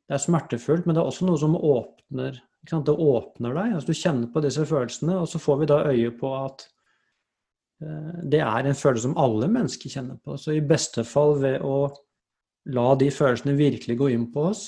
Det 0.09 0.19
er 0.19 0.27
smertefullt, 0.27 0.85
men 0.85 0.97
det 0.97 1.01
er 1.01 1.09
også 1.09 1.25
noe 1.29 1.41
som 1.41 1.57
åpner 1.57 2.43
Det 2.69 2.99
åpner 2.99 3.55
deg. 3.55 3.75
altså 3.79 3.87
Du 3.87 4.03
kjenner 4.03 4.29
på 4.33 4.43
disse 4.45 4.67
følelsene, 4.67 5.17
og 5.21 5.29
så 5.29 5.39
får 5.39 5.61
vi 5.61 5.73
da 5.73 5.85
øye 5.89 6.11
på 6.19 6.37
at 6.45 6.69
det 8.25 8.41
er 8.45 8.67
en 8.67 8.79
følelse 8.79 9.09
som 9.09 9.19
alle 9.21 9.49
mennesker 9.51 9.93
kjenner 9.93 10.19
på. 10.25 10.39
Så 10.41 10.55
i 10.55 10.65
beste 10.65 11.05
fall 11.07 11.39
ved 11.43 11.65
å 11.65 11.89
la 12.75 12.87
de 12.97 13.11
følelsene 13.13 13.57
virkelig 13.59 13.97
gå 14.01 14.09
inn 14.15 14.29
på 14.33 14.49
oss, 14.51 14.65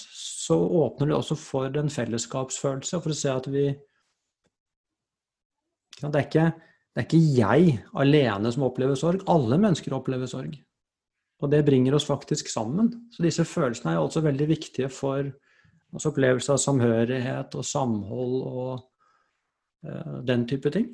så 0.46 0.58
åpner 0.58 1.10
det 1.10 1.16
også 1.16 1.36
for 1.40 1.78
en 1.80 1.92
fellesskapsfølelse, 1.92 3.00
for 3.00 3.14
å 3.14 3.18
se 3.18 3.32
at 3.32 3.48
vi 3.50 3.66
det 5.96 6.10
er, 6.12 6.26
ikke, 6.26 6.50
det 6.92 7.00
er 7.00 7.06
ikke 7.06 7.22
jeg 7.38 7.76
alene 7.96 8.50
som 8.52 8.66
opplever 8.66 8.98
sorg. 9.00 9.22
Alle 9.32 9.56
mennesker 9.56 9.94
opplever 9.96 10.28
sorg. 10.28 10.58
Og 11.40 11.52
det 11.52 11.64
bringer 11.64 11.96
oss 11.96 12.04
faktisk 12.08 12.50
sammen. 12.52 12.90
Så 13.12 13.24
disse 13.24 13.46
følelsene 13.48 13.94
er 13.94 14.02
også 14.02 14.20
veldig 14.24 14.48
viktige 14.50 14.90
for 14.92 15.24
altså 15.24 16.12
opplevelse 16.12 16.52
av 16.52 16.60
samhørighet 16.60 17.56
og 17.56 17.64
samhold 17.64 18.36
og 18.44 18.70
uh, 19.88 20.20
den 20.28 20.44
type 20.48 20.72
ting. 20.74 20.90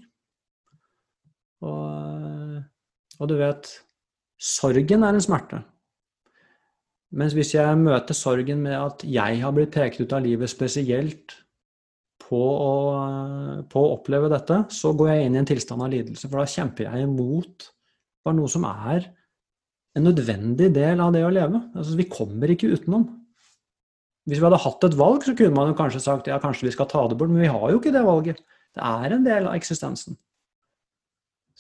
Og, 1.62 2.62
og 3.19 3.31
du 3.31 3.37
vet 3.38 3.71
Sorgen 4.42 5.04
er 5.07 5.14
en 5.14 5.23
smerte. 5.23 5.61
Mens 7.14 7.35
hvis 7.37 7.52
jeg 7.54 7.78
møter 7.78 8.16
sorgen 8.16 8.64
med 8.64 8.75
at 8.75 9.04
jeg 9.07 9.38
har 9.42 9.52
blitt 9.54 9.75
pekt 9.75 10.00
ut 10.00 10.14
av 10.16 10.25
livet 10.25 10.50
spesielt 10.50 11.37
på 12.23 12.40
å, 12.40 12.73
på 13.71 13.83
å, 13.83 13.90
oppleve 13.99 14.31
dette, 14.33 14.62
så 14.73 14.95
går 14.97 15.12
jeg 15.12 15.26
inn 15.26 15.37
i 15.37 15.42
en 15.42 15.49
tilstand 15.49 15.85
av 15.85 15.92
lidelse. 15.92 16.26
For 16.26 16.40
da 16.40 16.49
kjemper 16.49 16.88
jeg 16.88 17.07
imot 17.07 17.69
bare 18.25 18.38
noe 18.38 18.50
som 18.50 18.64
er 18.66 19.11
en 19.99 20.09
nødvendig 20.09 20.71
del 20.75 21.02
av 21.04 21.12
det 21.14 21.23
å 21.26 21.33
leve. 21.35 21.61
Altså, 21.76 21.99
vi 22.00 22.09
kommer 22.11 22.50
ikke 22.50 22.73
utenom. 22.73 23.07
Hvis 24.26 24.40
vi 24.40 24.47
hadde 24.47 24.62
hatt 24.64 24.88
et 24.88 24.97
valg, 24.97 25.23
så 25.26 25.37
kunne 25.37 25.54
man 25.54 25.71
jo 25.71 25.78
kanskje 25.78 26.02
sagt 26.02 26.31
ja, 26.31 26.40
kanskje 26.42 26.71
vi 26.71 26.75
skal 26.75 26.88
ta 26.90 27.04
det 27.11 27.19
bort, 27.21 27.31
men 27.31 27.45
vi 27.45 27.52
har 27.52 27.69
jo 27.71 27.78
ikke 27.83 27.92
det 27.95 28.07
valget. 28.07 28.42
Det 28.73 28.83
er 28.88 29.14
en 29.14 29.26
del 29.26 29.50
av 29.50 29.59
eksistensen. 29.59 30.16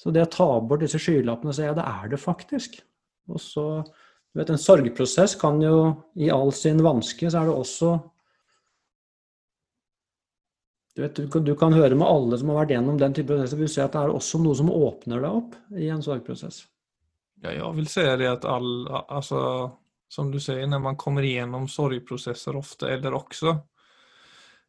Så 0.02 0.10
det 0.10 0.24
å 0.26 0.30
ta 0.30 0.48
bort 0.66 0.82
disse 0.82 0.98
skylappene 0.98 1.54
si 1.54 1.62
ja, 1.62 1.74
det 1.76 1.84
er 1.86 2.08
det 2.10 2.18
faktisk. 2.18 2.80
Og 3.30 3.38
så, 3.38 3.66
du 3.86 4.40
vet, 4.40 4.50
En 4.50 4.58
sorgprosess 4.58 5.36
kan 5.38 5.60
jo 5.62 5.76
i 6.18 6.30
all 6.34 6.50
sin 6.56 6.82
vanske, 6.82 7.30
så 7.30 7.42
er 7.42 7.50
det 7.50 7.54
også 7.54 7.92
du, 10.92 11.00
vet, 11.04 11.16
du, 11.16 11.38
du, 11.40 11.54
kan 11.56 11.72
høre 11.72 11.96
med 11.96 12.04
alle 12.04 12.36
som 12.36 12.50
har 12.52 12.64
vært 12.64 12.74
gjennom 12.74 12.98
den 13.00 13.14
type 13.16 13.30
prosesser, 13.30 13.60
vil 13.62 13.70
si 13.70 13.80
at 13.80 13.94
det 13.94 14.02
er 14.02 14.10
også 14.12 14.42
noe 14.42 14.58
som 14.58 14.68
åpner 14.74 15.22
deg 15.22 15.38
opp 15.38 15.54
i 15.80 15.86
en 15.88 16.02
sorgprosess. 16.04 16.66
Ja, 17.42 17.54
jeg 17.54 17.70
vil 17.78 17.88
si 17.88 18.04
det 18.20 18.28
at 18.28 18.44
all, 18.44 18.84
altså, 18.90 19.38
som 20.12 20.28
du 20.34 20.36
sier, 20.42 20.66
når 20.68 20.82
man 20.84 20.98
kommer 21.00 21.24
gjennom 21.24 21.64
sorgprosesser 21.70 22.58
ofte, 22.58 22.90
eller 22.92 23.16
også 23.16 23.54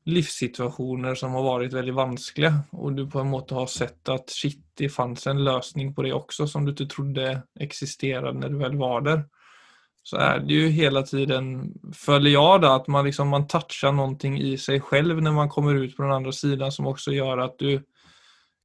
livssituasjoner 0.09 1.15
som 1.15 1.35
har 1.37 1.45
vært 1.45 1.75
veldig 1.77 1.93
vanskelige, 1.95 2.51
og 2.75 2.97
du 2.97 3.05
på 3.09 3.21
en 3.21 3.31
måte 3.31 3.55
har 3.55 3.69
sett 3.71 4.09
at 4.11 4.33
shit, 4.33 4.59
det 4.77 4.89
fantes 4.91 5.27
en 5.29 5.43
løsning 5.45 5.93
på 5.93 6.03
det 6.03 6.11
også, 6.17 6.47
som 6.49 6.65
du 6.65 6.73
ikke 6.73 6.89
trodde 6.91 7.29
eksisterte 7.61 8.33
når 8.35 8.51
du 8.51 8.59
vel 8.63 8.77
var 8.81 9.05
der, 9.05 9.23
så 10.03 10.17
er 10.19 10.41
det 10.43 10.57
jo 10.57 10.71
hele 10.75 11.03
tiden, 11.07 11.45
føler 11.95 12.33
jeg 12.33 12.63
da, 12.65 12.73
at 12.75 12.89
man, 12.91 13.05
liksom, 13.07 13.29
man 13.31 13.47
toucher 13.47 13.93
noe 13.95 14.31
i 14.35 14.57
seg 14.59 14.83
selv 14.89 15.21
når 15.23 15.35
man 15.37 15.51
kommer 15.51 15.79
ut 15.79 15.95
på 15.95 16.03
den 16.03 16.15
andre 16.17 16.33
siden, 16.35 16.73
som 16.75 16.89
også 16.91 17.15
gjør 17.15 17.45
at 17.45 17.55
du 17.61 17.77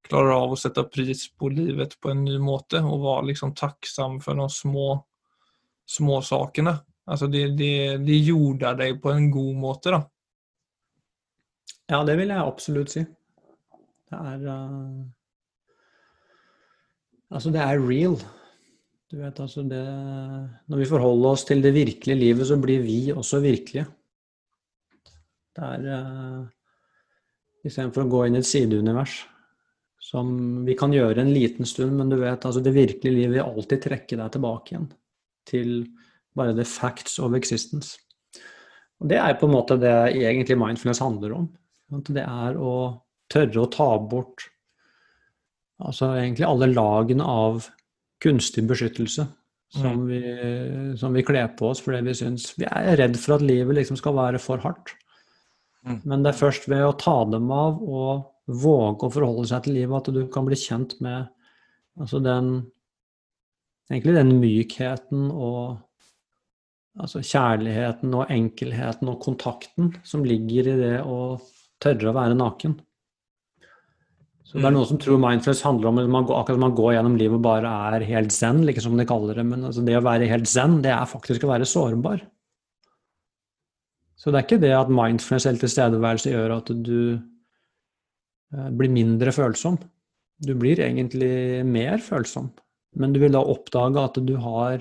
klarer 0.09 0.35
av 0.35 0.55
å 0.55 0.59
sette 0.59 0.83
pris 0.91 1.29
på 1.39 1.53
livet 1.53 1.95
på 2.03 2.11
en 2.11 2.25
ny 2.27 2.39
måte, 2.43 2.83
og 2.83 3.05
være 3.05 3.31
liksom 3.31 3.55
takksam 3.55 4.19
for 4.25 4.41
de 4.41 4.49
små, 4.51 4.91
små 5.87 6.19
sakene. 6.27 6.75
Altså 7.09 7.29
det, 7.31 7.45
det, 7.57 8.01
det 8.03 8.19
jorder 8.27 8.75
deg 8.83 8.99
på 9.03 9.13
en 9.15 9.31
god 9.31 9.61
måte, 9.63 9.95
da. 9.95 10.03
Ja, 11.89 12.03
det 12.05 12.19
vil 12.21 12.29
jeg 12.29 12.45
absolutt 12.45 12.93
si. 12.93 13.05
Det 14.09 14.19
er 14.19 14.45
uh, 14.49 15.07
Altså, 17.29 17.53
det 17.53 17.61
er 17.61 17.81
real. 17.81 18.17
Du 19.09 19.17
vet, 19.21 19.41
altså 19.41 19.65
det 19.69 19.85
Når 20.69 20.83
vi 20.83 20.89
forholder 20.89 21.31
oss 21.31 21.45
til 21.49 21.63
det 21.65 21.75
virkelige 21.75 22.19
livet, 22.19 22.47
så 22.47 22.57
blir 22.61 22.85
vi 22.85 23.13
også 23.13 23.41
virkelige. 23.41 23.87
Det 25.57 25.65
er 25.65 25.89
uh, 25.89 26.47
Istedenfor 27.65 28.07
å 28.07 28.13
gå 28.13 28.25
inn 28.27 28.39
i 28.39 28.43
et 28.43 28.49
sideunivers 28.49 29.19
som 30.09 30.29
vi 30.65 30.77
kan 30.79 30.93
gjøre 30.95 31.21
en 31.21 31.33
liten 31.35 31.67
stund, 31.67 31.97
men 31.99 32.09
du 32.09 32.17
vet, 32.21 32.45
altså 32.47 32.63
det 32.65 32.73
virkelige 32.73 33.17
livet 33.17 33.35
vil 33.35 33.45
alltid 33.45 33.83
trekke 33.83 34.17
deg 34.17 34.31
tilbake 34.33 34.73
igjen 34.73 34.87
til 35.49 35.73
bare 36.39 36.55
the 36.57 36.65
facts 36.65 37.19
of 37.19 37.35
existence. 37.37 37.99
Og 39.03 39.11
Det 39.11 39.19
er 39.19 39.37
på 39.39 39.49
en 39.49 39.53
måte 39.53 39.77
det 39.81 39.93
egentlig 40.15 40.57
mindfulness 40.59 41.03
handler 41.03 41.35
om. 41.35 41.49
Det 41.89 42.25
er 42.25 42.59
å 42.61 42.75
tørre 43.33 43.65
å 43.65 43.73
ta 43.73 43.91
bort 44.01 44.45
altså 45.79 46.13
egentlig 46.19 46.47
alle 46.47 46.69
lagene 46.73 47.25
av 47.25 47.69
kunstig 48.23 48.65
beskyttelse 48.69 49.27
som, 49.73 49.87
mm. 49.87 50.07
vi, 50.09 50.97
som 50.99 51.15
vi 51.15 51.25
kler 51.27 51.51
på 51.59 51.71
oss 51.71 51.83
fordi 51.85 52.01
vi 52.07 52.17
syns 52.17 52.51
Vi 52.59 52.67
er 52.67 52.97
redd 52.99 53.19
for 53.21 53.37
at 53.37 53.45
livet 53.45 53.77
liksom 53.77 53.99
skal 54.01 54.17
være 54.17 54.41
for 54.41 54.63
hardt. 54.65 54.95
Mm. 55.87 56.01
Men 56.09 56.25
det 56.25 56.33
er 56.33 56.41
først 56.41 56.69
ved 56.71 56.85
å 56.87 56.97
ta 56.99 57.21
dem 57.29 57.51
av 57.55 57.83
og 57.83 58.25
våge 58.49 59.07
å 59.07 59.13
forholde 59.13 59.49
seg 59.51 59.67
til 59.67 59.77
livet 59.77 60.09
at 60.09 60.17
du 60.17 60.23
kan 60.33 60.49
bli 60.49 60.57
kjent 60.59 60.99
med 61.05 61.29
altså 62.01 62.23
den 62.25 62.59
Egentlig 63.89 64.19
den 64.19 64.35
mykheten 64.37 65.31
og 65.33 65.79
altså 67.01 67.23
kjærligheten 67.25 68.13
og 68.19 68.33
enkelheten 68.35 69.09
og 69.09 69.23
kontakten 69.25 69.95
som 70.05 70.27
ligger 70.29 70.69
i 70.69 70.75
det 70.77 70.99
å 71.09 71.39
tørre 71.83 72.11
å 72.11 72.17
være 72.17 72.39
naken. 72.39 72.79
Så 74.49 74.57
Det 74.57 74.65
er 74.65 74.73
mm. 74.73 74.77
noen 74.79 74.89
som 74.89 74.99
tror 75.03 75.21
mindfulness 75.21 75.67
handler 75.67 75.91
om 75.91 75.99
man 76.09 76.25
går, 76.25 76.39
akkurat 76.39 76.57
som 76.57 76.63
man 76.65 76.77
går 76.79 76.95
gjennom 76.95 77.17
livet 77.21 77.37
og 77.37 77.45
bare 77.45 77.73
er 77.91 78.07
helt 78.09 78.33
zen, 78.33 78.63
like 78.65 78.81
som 78.81 78.97
de 78.97 79.05
kaller 79.09 79.37
det. 79.37 79.45
Men 79.45 79.67
altså 79.69 79.85
det 79.85 79.99
å 79.99 80.05
være 80.07 80.31
helt 80.31 80.49
zen, 80.49 80.79
det 80.85 80.95
er 80.95 81.11
faktisk 81.11 81.45
å 81.45 81.51
være 81.53 81.69
sårbar. 81.69 82.23
Så 84.19 84.33
det 84.33 84.41
er 84.41 84.47
ikke 84.47 84.63
det 84.63 84.73
at 84.75 84.91
mindfulness 84.91 85.47
eller 85.47 85.63
tilstedeværelse 85.63 86.33
gjør 86.33 86.55
at 86.57 86.73
du 86.81 86.99
eh, 87.13 88.71
blir 88.81 88.91
mindre 88.95 89.35
følsom. 89.37 89.77
Du 90.43 90.55
blir 90.59 90.81
egentlig 90.81 91.63
mer 91.69 92.01
følsom, 92.03 92.49
men 92.99 93.13
du 93.13 93.21
vil 93.21 93.35
da 93.35 93.45
oppdage 93.45 94.01
at 94.01 94.19
du 94.25 94.37
har 94.43 94.81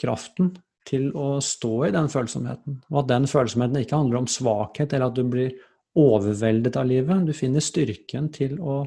kraften 0.00 0.54
til 0.88 1.10
å 1.18 1.40
stå 1.44 1.72
i 1.88 1.92
den 1.94 2.08
følsomheten. 2.12 2.78
Og 2.92 3.02
at 3.02 3.10
den 3.10 3.26
følsomheten 3.28 3.82
ikke 3.82 3.98
handler 3.98 4.22
om 4.22 4.30
svakhet, 4.30 4.94
eller 4.94 5.10
at 5.10 5.18
du 5.18 5.24
blir 5.28 5.52
overveldet 5.98 6.76
av 6.78 6.86
livet. 6.86 7.26
Du 7.26 7.34
finner 7.36 7.64
styrken 7.64 8.28
til 8.34 8.58
å, 8.60 8.82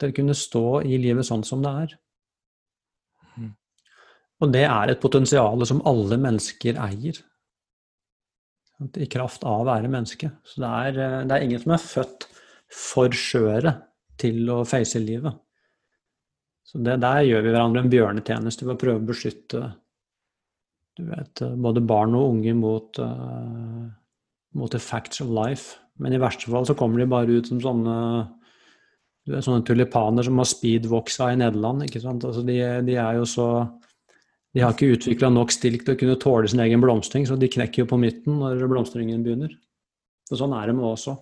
til 0.00 0.12
å 0.12 0.16
kunne 0.18 0.36
stå 0.36 0.82
i 0.84 0.98
livet 1.00 1.26
sånn 1.28 1.44
som 1.46 1.64
det 1.64 1.72
er. 1.84 1.96
Mm. 3.36 3.50
Og 4.42 4.52
det 4.54 4.66
er 4.68 4.92
et 4.92 5.02
potensial 5.02 5.66
som 5.68 5.82
alle 5.88 6.20
mennesker 6.20 6.80
eier. 6.84 7.22
I 8.78 9.08
kraft 9.10 9.42
av 9.42 9.64
å 9.64 9.66
være 9.66 9.90
menneske. 9.90 10.30
Så 10.46 10.62
det 10.62 10.70
er, 10.70 11.02
det 11.26 11.34
er 11.34 11.44
ingen 11.44 11.62
som 11.64 11.74
er 11.74 11.82
født 11.82 12.28
for 12.68 13.14
skjøre 13.16 13.74
til 14.20 14.44
å 14.52 14.62
face 14.68 15.00
livet. 15.02 15.34
Så 16.68 16.78
det, 16.84 16.98
der 17.00 17.24
gjør 17.24 17.46
vi 17.46 17.52
hverandre 17.54 17.82
en 17.82 17.92
bjørnetjeneste 17.92 18.66
ved 18.66 18.76
å 18.76 18.80
prøve 18.80 19.00
å 19.00 19.08
beskytte 19.08 19.62
du 20.98 21.04
vet, 21.06 21.42
både 21.62 21.80
barn 21.86 22.16
og 22.18 22.32
unge 22.32 22.52
mot, 22.58 22.98
uh, 22.98 23.86
mot 24.58 24.72
the 24.74 24.80
facts 24.82 25.22
of 25.22 25.30
life. 25.30 25.78
Men 25.98 26.14
i 26.14 26.20
verste 26.22 26.50
fall 26.50 26.66
så 26.68 26.76
kommer 26.78 27.02
de 27.02 27.10
bare 27.10 27.38
ut 27.40 27.50
som 27.50 27.60
sånne, 27.62 27.96
sånne 29.28 29.66
tulipaner 29.66 30.26
som 30.26 30.38
har 30.40 30.48
speedvoksa 30.48 31.32
i 31.34 31.38
Nederland. 31.40 31.86
ikke 31.86 32.02
sant? 32.02 32.26
Altså 32.28 32.44
de, 32.46 32.58
de, 32.86 32.98
er 32.98 33.18
jo 33.18 33.26
så 33.28 33.48
De 34.54 34.62
har 34.64 34.74
ikke 34.74 34.94
utvikla 34.96 35.30
nok 35.32 35.52
stilk 35.52 35.84
til 35.84 35.96
å 35.96 36.00
kunne 36.00 36.20
tåle 36.22 36.48
sin 36.50 36.62
egen 36.64 36.82
blomstring, 36.82 37.26
så 37.28 37.36
de 37.36 37.50
knekker 37.52 37.84
jo 37.84 37.90
på 37.90 38.00
midten 38.00 38.38
når 38.40 38.64
blomstringen 38.70 39.24
begynner. 39.26 39.52
Så 40.28 40.38
sånn 40.40 40.54
er 40.56 40.68
det 40.68 40.76
med 40.76 40.86
det 40.86 40.94
også. 40.94 41.18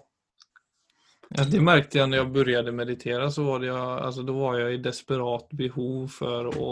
Ja, 1.35 1.42
det 1.42 1.59
merket 1.64 1.97
jeg 1.99 2.06
når 2.06 2.21
jeg 2.21 2.33
begynte 2.37 2.71
å 2.71 2.76
meditere. 2.76 3.30
så 3.35 3.42
var 3.49 3.61
det, 3.64 3.73
altså, 3.75 4.23
Da 4.23 4.33
var 4.33 4.59
jeg 4.61 4.76
i 4.76 4.83
desperat 4.83 5.50
behov 5.59 6.09
for 6.14 6.50
å 6.54 6.71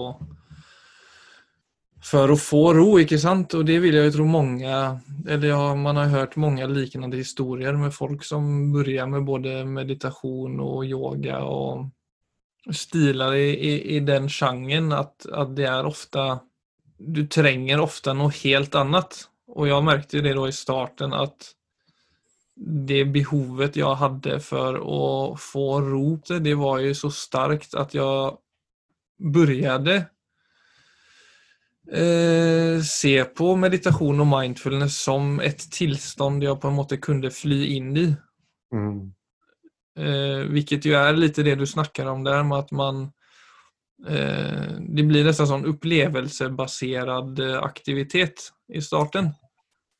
for 2.04 2.30
å 2.30 2.36
få 2.36 2.62
ro, 2.76 2.86
ikke 3.00 3.18
sant? 3.20 3.54
Og 3.56 3.64
det 3.68 3.78
vil 3.82 3.96
jeg 3.96 4.10
jo 4.10 4.14
tro 4.18 4.26
mange 4.28 4.70
Eller 5.24 5.48
ja, 5.48 5.74
man 5.78 5.96
har 5.96 6.12
hørt 6.12 6.36
mange 6.40 6.66
lignende 6.68 7.16
historier 7.16 7.76
med 7.80 7.94
folk 7.96 8.24
som 8.26 8.72
begynner 8.74 9.16
med 9.16 9.28
både 9.28 9.62
meditasjon 9.64 10.58
og 10.60 10.84
yoga 10.84 11.40
og 11.48 11.86
stiler 12.72 13.36
i, 13.36 13.48
i, 13.56 13.72
i 13.96 14.00
den 14.04 14.28
sjangen, 14.32 14.92
at, 14.96 15.26
at 15.28 15.50
det 15.56 15.66
er 15.68 15.88
ofte 15.88 16.22
du 16.96 17.26
trenger 17.28 17.82
ofte 17.82 18.14
noe 18.16 18.32
helt 18.42 18.76
annet. 18.78 19.18
Og 19.52 19.68
jeg 19.68 19.84
merket 19.84 20.24
det 20.24 20.32
da 20.36 20.46
i 20.48 20.54
starten 20.54 21.12
at 21.16 21.50
det 22.54 23.02
behovet 23.12 23.76
jeg 23.76 23.98
hadde 24.00 24.38
for 24.44 24.78
å 24.78 25.04
få 25.40 25.68
ro, 25.82 26.06
det 26.22 26.54
var 26.56 26.80
jo 26.84 26.94
så 26.96 27.10
starkt 27.12 27.74
at 27.76 27.96
jeg 27.96 28.36
började 29.18 30.04
eh, 31.92 32.80
se 32.82 33.24
på 33.24 33.56
meditation 33.56 34.20
og 34.20 34.30
mindfulness 34.30 34.96
som 35.06 35.40
et 35.44 35.66
tilstand 35.72 36.42
jeg 36.44 36.60
på 36.60 36.70
en 36.70 36.78
måte 36.78 37.00
kunne 37.02 37.30
fly 37.34 37.60
inn 37.76 37.92
i. 37.96 38.06
Mm. 38.74 39.12
Eh, 39.98 40.40
vilket 40.50 40.88
jo 40.88 40.96
er 40.98 41.14
litt 41.14 41.36
det 41.36 41.54
du 41.60 41.66
snakker 41.66 42.08
om 42.10 42.24
der, 42.26 42.42
med 42.42 42.64
at 42.64 42.72
man 42.74 43.04
eh, 44.08 44.74
det 44.80 45.06
blir 45.06 45.24
nesten 45.24 45.46
sånn 45.46 45.68
upplevelsebaserad 45.70 47.38
eh, 47.44 47.58
aktivitet 47.62 48.50
i 48.74 48.82
starten. 48.82 49.32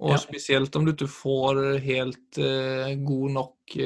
Og 0.03 0.11
Ja. 0.11 0.19
spesielt 0.19 0.75
om 0.77 0.85
du 0.85 0.93
ikke 0.93 1.07
får 1.09 1.79
helt 1.85 2.39
eh, 2.39 2.97
god 2.99 3.31
nok 3.31 3.77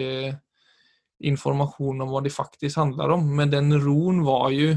information 1.21 2.00
om 2.00 2.09
hva 2.09 2.23
det 2.25 2.33
faktisk 2.33 2.78
handler 2.78 3.11
om. 3.11 3.26
Men 3.37 3.50
den 3.50 3.75
roen 3.83 4.23
var 4.25 4.50
ju 4.50 4.76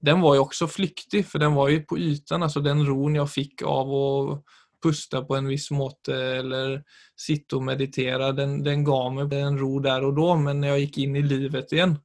den 0.00 0.20
var 0.20 0.34
ju 0.34 0.40
också 0.40 0.66
flyktig 0.68 1.26
för 1.26 1.38
den 1.38 1.54
var 1.54 1.68
ju 1.68 1.80
på 1.82 1.98
ytan, 1.98 2.42
alltså 2.42 2.60
den 2.60 2.86
ron 2.86 3.14
jag 3.14 3.30
fick 3.30 3.62
av 3.62 3.94
att 3.94 4.42
pusta 4.82 5.22
på 5.24 5.36
en 5.36 5.46
viss 5.48 5.70
måte 5.70 6.14
eller 6.16 6.84
sitta 7.16 7.56
och 7.56 7.62
meditera, 7.62 8.32
den, 8.32 8.62
den 8.64 8.84
gav 8.84 9.14
mig 9.14 9.40
en 9.40 9.58
ro 9.58 9.78
där 9.80 10.04
och 10.04 10.14
då 10.14 10.36
men 10.36 10.60
när 10.60 10.68
jag 10.68 10.78
gick 10.78 10.98
in 10.98 11.16
i 11.16 11.22
livet 11.22 11.72
igen 11.72 11.98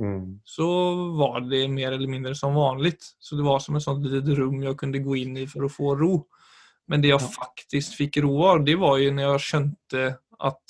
Mm. 0.00 0.40
så 0.44 0.94
var 1.12 1.40
det 1.40 1.68
mer 1.68 1.92
eller 1.92 2.08
mindre 2.08 2.34
som 2.34 2.54
vanligt. 2.54 3.16
Så 3.18 3.34
det 3.36 3.42
var 3.42 3.58
som 3.58 3.76
ett 3.76 3.82
sånt 3.82 4.06
litet 4.06 4.38
rum 4.38 4.62
jag 4.62 4.78
kunde 4.78 4.98
gå 4.98 5.16
in 5.16 5.36
i 5.36 5.46
för 5.46 5.64
att 5.64 5.72
få 5.72 5.96
ro. 5.96 6.26
Men 6.86 7.02
det 7.02 7.08
jag 7.08 7.20
Ja. 7.22 7.26
faktiskt 7.28 7.94
fick 7.94 8.16
ro 8.16 8.44
av, 8.44 8.64
det 8.64 8.76
var 8.76 8.96
ju 8.96 9.10
när 9.10 9.22
jag 9.22 9.40
skjønte 9.40 10.16
at 10.38 10.60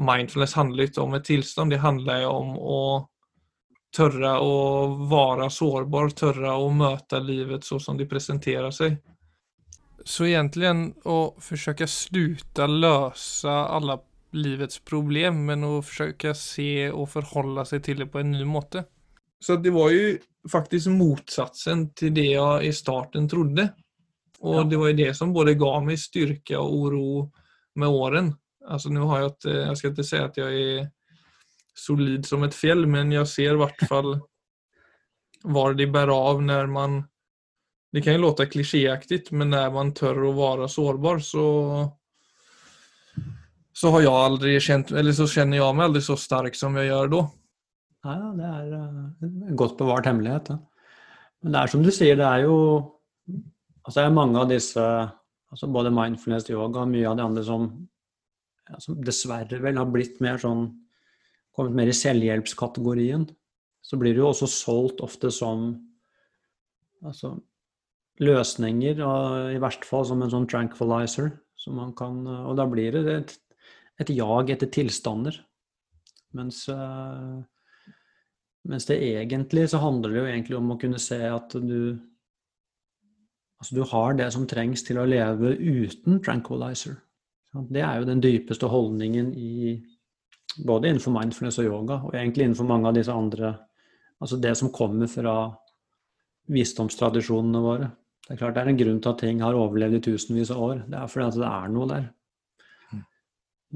mindfulness 0.00 0.54
handler 0.54 0.84
ikke 0.84 1.00
om 1.00 1.14
et 1.14 1.24
tilstand, 1.24 1.70
det 1.70 1.78
handler 1.78 2.20
jo 2.22 2.28
om 2.28 2.50
att 2.56 3.08
törra 3.96 4.40
och 4.40 4.98
vara 4.98 5.50
sårbar, 5.50 6.08
törra 6.08 6.54
och 6.56 6.72
möta 6.72 7.18
livet 7.18 7.64
så 7.64 7.80
som 7.80 7.98
det 7.98 8.06
presenterar 8.06 8.70
sig. 8.70 8.96
Så 10.04 10.26
egentligen 10.26 10.94
att 11.04 11.44
försöka 11.44 11.86
sluta 11.86 12.66
lösa 12.66 13.50
alla 13.50 14.00
livets 14.30 14.78
problem 14.78 15.46
men 15.46 15.64
att 15.64 15.86
försöka 15.86 16.34
se 16.34 16.90
och 16.90 17.10
förhålla 17.10 17.64
sig 17.64 17.82
till 17.82 17.98
det 17.98 18.06
på 18.06 18.18
en 18.18 18.30
ny 18.30 18.44
måte. 18.44 18.84
Så 19.40 19.56
det 19.56 19.70
var 19.70 19.90
ju 19.90 20.18
faktiskt 20.52 20.86
motsatsen 20.86 21.90
till 21.94 22.14
det 22.14 22.24
jag 22.26 22.64
i 22.64 22.72
starten 22.72 23.28
trodde. 23.28 23.68
Och 24.38 24.54
Ja. 24.54 24.62
det 24.62 24.76
var 24.76 24.86
ju 24.86 24.92
det 24.92 25.14
som 25.14 25.32
både 25.32 25.54
gav 25.54 25.84
mig 25.84 25.96
styrka 25.96 26.60
och 26.60 26.74
oro 26.74 27.32
med 27.74 27.88
åren. 27.88 28.34
Alltså 28.68 28.88
nu 28.88 29.00
har 29.00 29.18
jag 29.18 29.26
ett, 29.26 29.44
jag 29.44 29.78
ska 29.78 29.88
inte 29.88 30.04
säga 30.04 30.24
att 30.24 30.36
jag 30.36 30.54
är 30.54 30.90
solid 31.76 32.26
som 32.26 32.44
et 32.46 32.56
fjell, 32.56 32.86
men 32.88 33.12
jeg 33.14 33.28
ser 33.30 33.54
i 33.54 33.60
hvert 33.60 33.84
fall 33.88 34.16
hvor 35.46 35.76
det 35.78 35.90
bærer 35.92 36.14
av 36.14 36.40
når 36.42 36.72
man 36.72 37.04
det 37.94 38.02
kan 38.04 38.16
jo 38.16 38.26
låte 38.26 38.48
klisjéaktig, 38.50 39.30
men 39.32 39.54
når 39.54 39.70
man 39.72 39.92
tør 39.96 40.26
å 40.28 40.34
være 40.36 40.68
sårbar 40.68 41.22
så 41.24 41.46
så 43.76 43.92
har 43.92 44.06
jeg 44.06 44.12
aldri 44.26 44.54
kjent, 44.62 44.92
eller 44.96 45.12
så 45.16 45.26
kjenner 45.28 45.60
jeg 45.60 45.76
meg 45.76 45.90
aldri 45.90 46.00
så 46.04 46.16
sterk 46.16 46.56
som 46.56 46.76
jeg 46.80 46.88
gjør 46.88 47.10
da. 47.12 47.18
Ja, 48.06 48.14
ja, 48.14 48.28
det 48.38 48.46
er 48.48 48.70
eh, 48.78 49.26
en 49.50 49.58
godt 49.58 49.76
bevart 49.76 50.08
hemmelighet. 50.08 50.48
Ja. 50.54 50.56
Men 51.44 51.52
det 51.52 51.60
er 51.60 51.72
som 51.72 51.82
du 51.84 51.90
sier, 51.92 52.16
det 52.16 52.26
er 52.26 52.46
jo 52.46 52.56
altså 53.84 54.00
det 54.00 54.06
er 54.06 54.16
mange 54.16 54.40
av 54.40 54.50
disse 54.50 54.82
altså 55.46 55.68
Både 55.70 55.92
mindfulness, 55.94 56.48
yoga 56.50 56.82
og 56.82 56.90
mye 56.90 57.06
av 57.06 57.14
de 57.16 57.22
andre 57.22 57.42
som, 57.46 57.68
ja, 58.66 58.80
som 58.82 58.96
dessverre 59.06 59.60
vel 59.62 59.78
har 59.78 59.86
blitt 59.88 60.18
mer 60.24 60.40
sånn 60.42 60.64
Kommet 61.56 61.76
mer 61.78 61.90
i 61.90 61.96
selvhjelpskategorien. 61.96 63.26
Så 63.84 63.98
blir 64.00 64.14
det 64.14 64.20
jo 64.20 64.30
også 64.30 64.48
solgt 64.50 65.00
ofte 65.04 65.30
som 65.32 65.70
altså, 67.06 67.36
løsninger, 68.20 69.00
og 69.06 69.54
i 69.54 69.60
verste 69.62 69.88
fall 69.88 70.06
som 70.08 70.24
en 70.24 70.32
sånn 70.32 70.48
tranquilizer. 70.50 71.32
Så 71.56 71.72
man 71.72 71.94
kan, 71.96 72.20
og 72.26 72.56
da 72.58 72.66
blir 72.68 72.92
det 72.92 73.04
et, 73.14 73.36
et 74.04 74.12
jag 74.12 74.52
etter 74.52 74.68
tilstander. 74.74 75.38
Mens 76.36 76.66
eh, 76.68 77.44
mens 78.66 78.86
det 78.88 78.98
egentlig 78.98 79.68
så 79.70 79.80
handler 79.82 80.12
det 80.12 80.20
jo 80.20 80.28
egentlig 80.28 80.58
om 80.58 80.70
å 80.74 80.78
kunne 80.80 81.02
se 81.02 81.22
at 81.30 81.56
du 81.62 81.96
Altså 83.56 83.72
du 83.72 83.86
har 83.88 84.12
det 84.12 84.26
som 84.34 84.42
trengs 84.44 84.82
til 84.84 84.98
å 85.00 85.06
leve 85.08 85.54
uten 85.56 86.18
tranquilizer. 86.20 86.98
Det 87.72 87.80
er 87.80 88.02
jo 88.02 88.08
den 88.10 88.20
dypeste 88.20 88.68
holdningen 88.68 89.30
i 89.32 89.70
både 90.56 90.90
innenfor 90.90 91.14
mindfulness 91.14 91.60
og 91.60 91.68
yoga, 91.68 92.00
og 92.06 92.14
egentlig 92.14 92.46
innenfor 92.46 92.68
mange 92.68 92.90
av 92.90 92.98
disse 92.98 93.14
andre 93.14 93.56
Altså 94.16 94.38
det 94.40 94.54
som 94.56 94.70
kommer 94.72 95.10
fra 95.12 95.32
visdomstradisjonene 96.48 97.60
våre. 97.60 97.88
Det 98.24 98.32
er 98.32 98.38
klart 98.40 98.54
det 98.56 98.62
er 98.62 98.70
en 98.70 98.78
grunn 98.80 99.00
til 99.04 99.10
at 99.10 99.18
ting 99.20 99.42
har 99.44 99.58
overlevd 99.58 99.98
i 99.98 100.00
tusenvis 100.06 100.52
av 100.54 100.62
år. 100.64 100.78
Det 100.88 100.96
er 100.96 101.10
fordi 101.12 101.26
at 101.26 101.36
det 101.36 101.50
er 101.50 101.74
noe 101.74 101.88
der. 101.90 102.06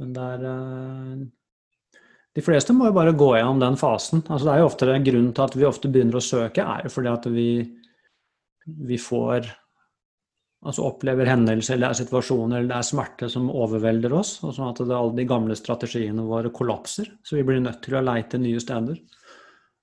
Men 0.01 0.15
det 0.17 0.25
er 0.25 0.47
eh, 0.49 2.01
de 2.39 2.45
fleste 2.47 2.75
må 2.77 2.89
jo 2.89 2.97
bare 2.97 3.15
gå 3.19 3.29
gjennom 3.35 3.61
den 3.61 3.79
fasen. 3.79 4.23
Altså 4.29 4.47
det 4.47 4.53
er 4.55 4.63
jo 4.63 4.69
ofte 4.71 4.89
en 4.95 5.07
grunn 5.07 5.31
til 5.35 5.45
at 5.45 5.57
vi 5.59 5.67
ofte 5.67 5.91
begynner 5.93 6.21
å 6.21 6.25
søke, 6.25 6.63
er 6.65 6.87
jo 6.87 6.95
fordi 6.95 7.11
at 7.13 7.27
vi, 7.35 7.49
vi 8.91 8.99
får 9.03 9.51
Altså 10.61 10.85
opplever 10.85 11.25
hendelser 11.31 11.79
eller 11.79 11.95
er 11.95 11.97
situasjoner 12.03 12.59
eller 12.59 12.69
det 12.69 12.77
er 12.77 12.89
smerte 12.91 13.29
som 13.33 13.47
overvelder 13.49 14.13
oss. 14.13 14.35
Og 14.45 14.53
sånn 14.57 14.69
at 14.69 14.83
det, 14.83 14.93
alle 14.93 15.17
de 15.17 15.25
gamle 15.29 15.57
strategiene 15.57 16.27
våre 16.27 16.53
kollapser. 16.53 17.09
Så 17.25 17.39
vi 17.39 17.47
blir 17.49 17.63
nødt 17.65 17.81
til 17.87 17.97
å 17.97 18.05
leite 18.05 18.41
nye 18.41 18.61
steder. 18.61 18.99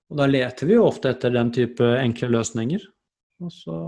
Og 0.07 0.19
da 0.19 0.27
leter 0.29 0.69
vi 0.69 0.77
jo 0.77 0.85
ofte 0.85 1.15
etter 1.15 1.33
den 1.33 1.49
type 1.55 1.87
enkle 1.97 2.29
løsninger. 2.35 2.85
Og 3.41 3.53
så, 3.53 3.79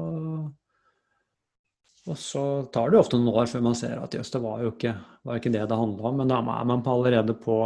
og 2.10 2.17
så 2.17 2.43
tar 2.73 2.89
det 2.89 2.99
ofte 2.99 3.21
noen 3.21 3.38
år 3.43 3.54
før 3.54 3.63
man 3.69 3.78
ser 3.78 4.02
at 4.02 4.17
jøss, 4.17 4.34
det 4.34 4.41
var 4.43 4.65
jo 4.65 4.73
ikke, 4.73 4.95
var 5.30 5.39
ikke 5.39 5.54
det 5.54 5.63
det 5.69 5.80
handla 5.80 6.10
om. 6.10 6.19
Men 6.23 6.34
da 6.34 6.41
er 6.41 6.67
man 6.73 6.84
på 6.86 6.97
allerede 6.97 7.38
på 7.38 7.62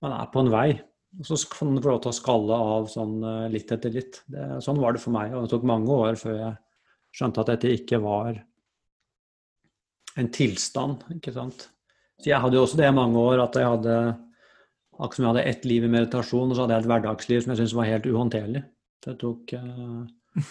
man 0.00 0.16
er 0.16 0.28
på 0.32 0.44
en 0.44 0.52
vei. 0.52 0.68
Og 1.18 1.26
så 1.26 1.36
kan 1.50 1.72
man 1.72 1.82
få 1.82 1.90
lov 1.90 2.02
til 2.04 2.12
å 2.12 2.16
skalle 2.16 2.56
av 2.72 2.86
sånn 2.92 3.16
eh, 3.26 3.46
litt 3.52 3.72
etter 3.74 3.92
litt. 3.92 4.22
Det, 4.30 4.44
sånn 4.64 4.78
var 4.80 4.94
det 4.94 5.02
for 5.02 5.16
meg. 5.16 5.32
Og 5.34 5.44
det 5.44 5.52
tok 5.52 5.66
mange 5.68 5.96
år 6.04 6.20
før 6.20 6.36
jeg 6.36 6.52
skjønte 7.14 7.42
at 7.42 7.52
dette 7.54 7.74
ikke 7.74 8.00
var 8.02 8.38
en 10.18 10.32
tilstand. 10.34 11.04
ikke 11.16 11.34
sant? 11.34 11.68
Så 12.20 12.32
jeg 12.32 12.40
hadde 12.42 12.58
jo 12.58 12.64
også 12.66 12.80
det 12.80 12.90
i 12.90 12.96
mange 12.96 13.20
år 13.20 13.44
at 13.46 13.56
jeg 13.56 13.68
hadde 13.68 13.94
akkurat 15.00 15.16
som 15.16 15.24
jeg 15.24 15.32
hadde 15.32 15.46
ett 15.48 15.64
liv 15.68 15.86
i 15.86 15.92
meditasjon, 15.94 16.50
og 16.50 16.56
så 16.56 16.64
hadde 16.64 16.76
jeg 16.76 16.84
et 16.84 16.90
hverdagsliv 16.90 17.40
som 17.42 17.52
jeg 17.52 17.62
syntes 17.62 17.76
var 17.78 17.88
helt 17.88 18.08
uhåndterlig. 18.10 18.62
Det 19.00 19.16
tok, 19.22 19.54
eh, 19.56 20.50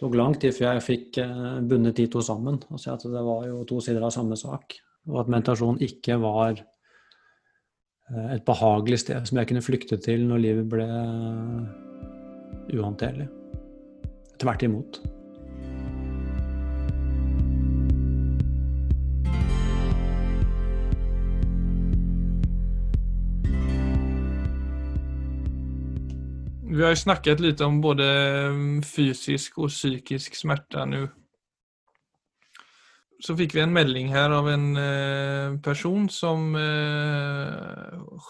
tok 0.00 0.16
lang 0.16 0.36
tid 0.40 0.56
før 0.56 0.70
jeg 0.70 0.86
fikk 0.86 1.20
eh, 1.20 1.60
bundet 1.68 2.00
de 2.00 2.08
to 2.08 2.24
sammen 2.24 2.60
og 2.70 2.80
se 2.80 2.92
at 2.94 3.04
det 3.04 3.24
var 3.28 3.44
jo 3.50 3.62
to 3.68 3.82
sider 3.84 4.06
av 4.06 4.14
samme 4.14 4.38
sak. 4.40 4.78
Og 5.10 5.20
at 5.20 5.32
meditasjon 5.34 5.82
ikke 5.84 6.16
var 6.22 6.56
eh, 6.56 8.28
et 8.38 8.46
behagelig 8.48 9.02
sted 9.04 9.28
som 9.28 9.42
jeg 9.42 9.52
kunne 9.52 9.66
flykte 9.66 10.00
til 10.00 10.24
når 10.30 10.46
livet 10.46 10.70
ble 10.72 10.88
uhåndterlig. 12.72 13.28
Tvert 14.40 14.64
imot. 14.64 15.02
Vi 26.72 26.82
har 26.82 26.90
ju 26.90 26.96
snackat 26.96 27.40
lite 27.40 27.64
om 27.64 27.80
både 27.80 28.04
mm, 28.48 28.82
fysisk 28.82 29.58
og 29.60 29.68
psykisk 29.68 30.36
smerte 30.38 30.86
nu. 30.88 31.02
Så 33.20 33.36
fikk 33.36 33.52
vi 33.54 33.60
en 33.60 33.74
melding 33.74 34.08
her 34.10 34.32
av 34.32 34.48
en 34.48 34.64
eh, 34.80 35.58
person 35.62 36.08
som 36.10 36.54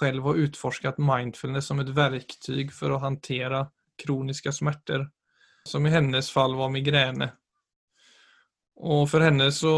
selv 0.00 0.26
har 0.26 0.40
utforskat 0.42 0.98
mindfulness 0.98 1.70
som 1.70 1.84
et 1.84 1.92
verktyg 1.94 2.74
for 2.74 2.90
å 2.90 2.98
håndtere 3.04 3.62
kroniske 4.02 4.52
smerter, 4.52 5.06
Som 5.68 5.86
i 5.86 5.94
hennes 5.94 6.30
fall 6.30 6.56
var 6.58 6.74
migrene. 6.74 7.30
Og 8.82 9.06
for 9.06 9.22
henne 9.22 9.46
så 9.54 9.72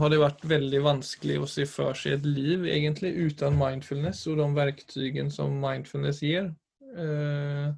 har 0.00 0.08
det 0.08 0.22
vært 0.22 0.48
veldig 0.48 0.80
vanskelig 0.80 1.36
å 1.42 1.48
se 1.50 1.66
for 1.68 1.92
seg 1.92 2.16
et 2.16 2.26
liv 2.26 2.64
egentlig 2.64 3.12
uten 3.12 3.58
mindfulness 3.60 4.24
og 4.32 4.40
de 4.40 4.48
verktøyene 4.56 5.30
som 5.34 5.60
mindfulness 5.60 6.22
gir. 6.24 6.48
Eh, 6.96 7.68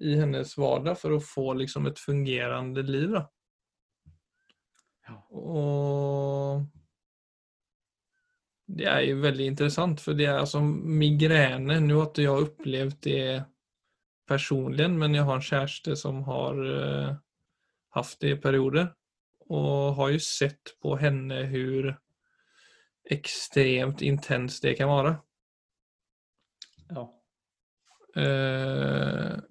i 0.00 0.16
hennes 0.16 0.56
vardag 0.56 0.98
för 0.98 1.12
att 1.12 1.26
få 1.26 1.54
liksom 1.54 1.86
ett 1.86 1.98
fungerande 1.98 2.82
liv. 2.82 3.10
Då. 3.10 3.30
Och 5.38 6.60
Det 8.76 8.84
är 8.84 9.00
ju 9.00 9.20
väldigt 9.20 9.46
intressant 9.46 10.00
för 10.00 10.14
det 10.14 10.24
är 10.24 10.38
alltså 10.38 10.60
migräner, 10.60 11.80
nu 11.80 11.94
har 11.94 12.02
inte 12.02 12.22
jag 12.22 12.40
upplevt 12.40 13.02
det 13.02 13.42
personligen, 14.28 14.98
men 14.98 15.14
jeg 15.14 15.22
har 15.22 15.34
en 15.34 15.42
kjæreste 15.42 15.96
som 15.96 16.22
har 16.24 16.66
uh, 16.66 17.14
haft 17.90 18.20
det 18.20 18.30
i 18.30 18.36
perioder. 18.36 18.92
Og 19.50 19.94
har 19.98 20.12
jo 20.14 20.20
sett 20.22 20.76
på 20.82 20.94
henne 21.00 21.40
hvor 21.50 21.88
ekstremt 23.10 24.02
intenst 24.06 24.62
det 24.62 24.76
kan 24.78 24.88
være. 24.88 25.16
Ja. 26.94 27.08
Uh, 28.14 29.49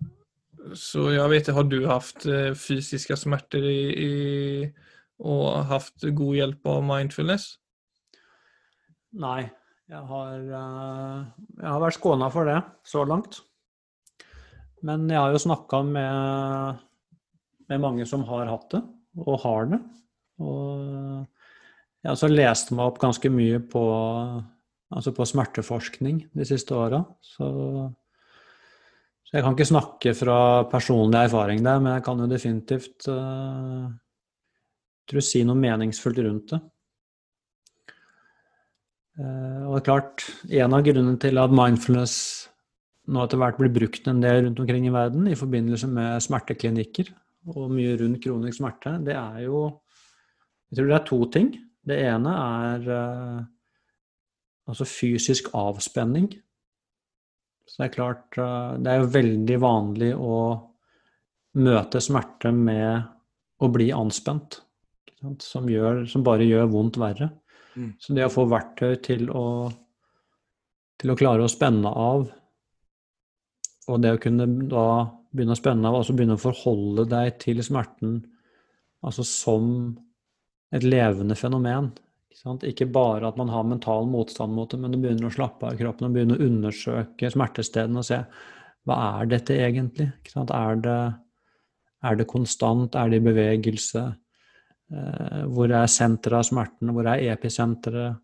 så 0.78 1.10
jeg 1.14 1.32
vet 1.32 1.52
har 1.56 1.68
du 1.70 1.80
hatt 1.90 2.26
uh, 2.30 2.52
fysiske 2.58 3.18
smerter 3.20 3.64
i, 3.66 3.82
i, 4.06 4.12
og 5.20 5.66
hatt 5.70 6.06
god 6.16 6.38
hjelp 6.38 6.70
av 6.70 6.84
mindfulness? 6.86 7.52
Nei, 9.20 9.44
jeg 9.90 10.04
har, 10.12 10.36
uh, 10.54 11.24
jeg 11.58 11.70
har 11.70 11.84
vært 11.84 11.98
skåna 11.98 12.30
for 12.34 12.50
det 12.50 12.60
så 12.88 13.06
langt. 13.10 13.42
Men 14.86 15.10
jeg 15.12 15.20
har 15.20 15.34
jo 15.34 15.42
snakka 15.44 15.82
med, 15.84 16.84
med, 17.68 17.82
mange 17.84 18.06
som 18.08 18.24
har 18.30 18.48
hatt 18.48 18.70
det, 18.76 18.84
og 19.26 19.42
har 19.44 19.68
det. 19.74 19.82
Og 20.40 21.26
jeg 22.00 22.08
har 22.08 22.16
også 22.16 22.30
lest 22.32 22.72
meg 22.72 22.88
opp 22.88 23.02
ganske 23.02 23.32
mye 23.34 23.60
på, 23.60 23.82
altså 24.96 25.12
på 25.16 25.28
smerteforskning 25.28 26.22
de 26.32 26.48
siste 26.48 26.78
åra. 26.78 27.02
Så, 29.30 29.38
jeg 29.38 29.46
kan 29.46 29.54
ikke 29.54 29.70
snakke 29.70 30.12
fra 30.18 30.36
personlig 30.72 31.20
erfaring 31.28 31.60
der, 31.62 31.78
men 31.78 31.94
jeg 31.94 32.04
kan 32.08 32.18
jo 32.18 32.26
definitivt 32.32 33.06
uh, 33.14 33.86
si 35.22 35.44
noe 35.46 35.58
meningsfullt 35.60 36.22
rundt 36.26 36.56
det. 36.56 36.60
Uh, 39.20 39.68
og 39.68 39.76
det 39.76 39.82
er 39.84 39.86
klart, 39.86 40.26
en 40.50 40.74
av 40.74 40.82
grunnene 40.88 41.22
til 41.22 41.38
at 41.38 41.54
mindfulness 41.54 42.16
nå 43.10 43.22
etter 43.22 43.42
hvert 43.42 43.62
blir 43.62 43.74
brukt 43.74 44.10
en 44.10 44.24
del 44.24 44.48
rundt 44.48 44.64
omkring 44.66 44.90
i 44.90 44.96
verden 44.98 45.30
i 45.30 45.38
forbindelse 45.38 45.92
med 45.94 46.26
smerteklinikker 46.26 47.14
og 47.54 47.70
mye 47.74 48.00
rundt 48.02 48.22
kronisk 48.24 48.58
smerte, 48.58 48.98
det 49.06 49.14
er 49.14 49.46
jo 49.46 49.68
Jeg 50.70 50.78
tror 50.78 50.90
det 50.90 50.96
er 50.96 51.06
to 51.06 51.18
ting. 51.34 51.48
Det 51.86 51.96
ene 52.06 52.34
er 52.34 52.84
uh, 52.94 53.40
altså 54.70 54.86
fysisk 54.86 55.48
avspenning. 55.54 56.28
Så 57.70 57.82
det 57.82 57.90
er 57.90 57.94
klart 57.94 58.40
uh, 58.42 58.74
Det 58.82 58.92
er 58.92 59.04
jo 59.04 59.12
veldig 59.14 59.60
vanlig 59.62 60.10
å 60.18 60.40
møte 61.60 62.02
smerte 62.02 62.52
med 62.56 63.06
å 63.60 63.70
bli 63.74 63.92
anspent. 63.94 64.62
Som, 65.44 65.68
gjør, 65.68 66.06
som, 66.08 66.24
bare 66.24 66.48
gjør 66.48 66.70
vondt 66.72 66.98
verre. 67.02 67.28
Mm. 67.76 67.92
Så 68.00 68.16
det 68.16 68.24
å 68.26 68.32
få 68.32 68.46
verktøy 68.50 68.94
til 69.04 69.26
å, 69.36 69.46
til 71.02 71.12
å 71.12 71.18
klare 71.20 71.44
å 71.44 71.52
spenne 71.52 71.92
av 71.92 72.30
og 73.90 74.04
det 74.04 74.14
å 74.14 74.22
kunne 74.22 74.46
da 74.70 74.86
begynne 75.34 75.56
å 75.56 75.60
spenne 75.60 75.90
av, 75.90 75.98
altså 75.98 76.14
begynne 76.18 76.38
å 76.38 76.42
forholde 76.42 77.08
deg 77.10 77.40
til 77.42 77.62
smerten 77.66 78.20
altså 79.06 79.24
som 79.26 79.66
et 80.76 80.86
levende 80.86 81.38
fenomen. 81.40 81.92
Ikke, 82.64 82.86
bare 82.88 83.28
at 83.28 83.38
man 83.40 83.50
har 83.52 83.66
mental 83.68 84.06
motstand 84.08 84.54
mot 84.56 84.70
det, 84.72 84.80
men 84.80 84.94
du 84.94 85.00
begynner 85.02 85.28
å 85.28 85.34
slappe 85.34 85.68
av 85.68 85.76
i 85.76 85.82
kroppen 85.82 86.08
og 86.08 86.16
begynner 86.16 86.40
å 86.40 86.46
undersøke 86.46 87.32
smertestedene 87.34 88.00
og 88.00 88.08
se 88.08 88.22
hva 88.88 88.98
er 89.20 89.30
dette 89.34 89.58
egentlig? 89.60 90.08
Er 90.38 90.80
det, 90.80 90.96
er, 92.06 92.16
det, 92.22 92.28
konstant? 92.30 92.96
Er 92.96 93.12
det 93.12 93.20
i 93.20 93.26
bevegelse? 93.26 94.06
Eh, 94.90 95.42
hvor 95.52 95.74
er 95.74 95.92
senteret 95.92 96.40
av 96.40 96.48
smertene? 96.48 96.96
Hvor 96.96 97.10
er 97.12 97.26
episenteret? 97.34 98.22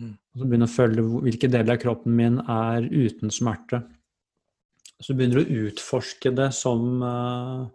Mm. 0.00 0.14
Og 0.16 0.40
så 0.40 0.48
du 0.48 0.64
å 0.64 0.70
følge 0.70 1.06
hvilke 1.26 1.50
deler 1.52 1.76
av 1.76 1.82
kroppen 1.82 2.16
min 2.16 2.40
er 2.40 2.88
uten 2.88 3.34
smerte. 3.34 3.82
Så 5.00 5.14
begynner 5.16 5.40
du 5.40 5.44
å 5.44 5.66
utforske 5.68 6.32
det 6.36 6.50
som, 6.56 7.02
eh, 7.04 7.68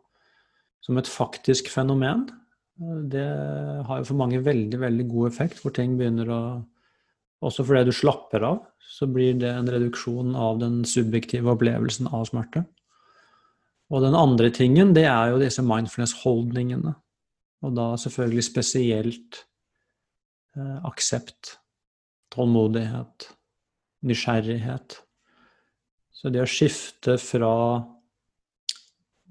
som 0.82 0.98
et 0.98 1.10
faktisk 1.10 1.70
fenomen. 1.74 2.28
Det 2.76 3.26
har 3.88 4.02
jo 4.02 4.08
for 4.10 4.20
mange 4.20 4.42
veldig, 4.44 4.80
veldig 4.82 5.06
god 5.08 5.30
effekt, 5.30 5.62
hvor 5.64 5.72
ting 5.76 5.98
begynner 6.00 6.32
å 6.32 6.46
Også 7.46 7.66
fordi 7.68 7.84
du 7.86 7.94
slapper 7.94 8.42
av, 8.48 8.62
så 8.80 9.06
blir 9.12 9.36
det 9.38 9.50
en 9.52 9.68
reduksjon 9.70 10.32
av 10.40 10.56
den 10.62 10.80
subjektive 10.88 11.52
opplevelsen 11.52 12.08
av 12.08 12.24
smerte. 12.26 12.64
Og 13.92 14.02
den 14.02 14.16
andre 14.18 14.50
tingen, 14.56 14.94
det 14.96 15.04
er 15.06 15.30
jo 15.30 15.42
disse 15.42 15.62
mindfulness-holdningene. 15.62 16.96
Og 17.62 17.76
da 17.76 17.90
selvfølgelig 18.02 18.46
spesielt 18.48 19.42
eh, 20.56 20.80
aksept, 20.88 21.58
tålmodighet, 22.34 23.28
nysgjerrighet. 24.08 24.98
Så 26.16 26.32
det 26.34 26.42
å 26.42 26.50
skifte 26.50 27.20
fra 27.22 27.54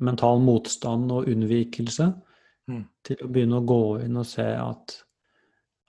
mental 0.05 0.45
motstand 0.45 1.11
og 1.11 1.33
unnvikelse 1.33 2.13
mm. 2.71 2.85
til 3.07 3.25
å 3.25 3.31
begynne 3.31 3.61
å 3.61 3.67
gå 3.67 3.83
inn 4.05 4.21
og 4.21 4.29
se 4.29 4.47
at 4.47 4.97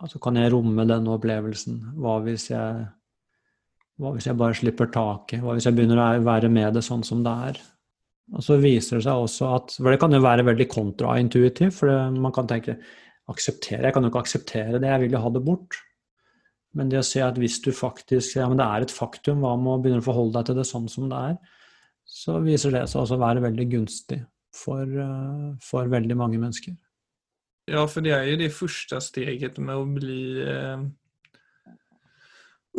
altså 0.02 0.20
kan 0.24 0.38
jeg 0.40 0.52
romme 0.54 0.86
denne 0.88 1.16
opplevelsen? 1.16 1.80
Hva 2.02 2.18
hvis 2.26 2.50
jeg, 2.52 2.84
hva 4.02 4.12
hvis 4.16 4.28
jeg 4.30 4.40
bare 4.40 4.58
slipper 4.58 4.92
taket? 4.94 5.42
Hva 5.44 5.56
hvis 5.56 5.70
jeg 5.70 5.78
begynner 5.78 6.02
å 6.02 6.10
være 6.26 6.52
med 6.52 6.78
det 6.78 6.84
sånn 6.86 7.06
som 7.08 7.24
det 7.26 7.34
er? 7.50 7.64
Og 8.34 8.42
så 8.42 8.58
viser 8.58 8.98
det 8.98 9.06
seg 9.06 9.22
også 9.22 9.50
at 9.54 9.76
For 9.78 9.94
det 9.94 10.00
kan 10.02 10.16
jo 10.16 10.24
være 10.24 10.46
veldig 10.48 10.66
kontraintuitivt, 10.72 11.76
for 11.78 12.14
man 12.14 12.34
kan 12.34 12.48
tenke 12.50 12.80
akseptere, 13.30 13.88
Jeg 13.88 13.94
kan 13.94 14.06
jo 14.06 14.12
ikke 14.12 14.22
akseptere 14.22 14.80
det, 14.80 14.90
jeg 14.90 15.02
vil 15.06 15.16
jo 15.18 15.22
ha 15.24 15.30
det 15.34 15.42
bort. 15.46 15.78
Men 16.76 16.90
det 16.92 17.00
å 17.00 17.08
se 17.08 17.22
at 17.24 17.38
hvis 17.40 17.58
du 17.64 17.72
faktisk 17.74 18.36
ja, 18.36 18.48
men 18.52 18.60
det 18.60 18.66
er 18.66 18.86
et 18.86 18.94
faktum, 18.94 19.42
hva 19.42 19.56
med 19.58 19.72
å 19.72 19.82
begynne 19.82 20.04
å 20.04 20.06
forholde 20.06 20.36
deg 20.36 20.50
til 20.50 20.58
det 20.60 20.66
sånn 20.68 20.90
som 20.92 21.08
det 21.10 21.22
er, 21.32 21.38
så 22.06 22.36
viser 22.44 22.76
det 22.76 22.84
seg 22.92 23.02
også 23.02 23.16
å 23.16 23.22
være 23.24 23.42
veldig 23.48 23.66
gunstig 23.72 24.20
for, 24.56 24.84
eh, 24.84 25.48
for 25.64 25.92
veldig 25.92 26.18
mange 26.18 26.40
mennesker. 26.42 26.76
Ja, 27.66 27.86
for 27.90 28.06
det 28.06 28.14
er 28.14 28.28
jo 28.30 28.38
det 28.40 28.54
første 28.54 29.00
steget 29.02 29.58
med 29.58 29.76
å 29.76 29.88
bli 29.90 30.20
eh, 30.46 30.84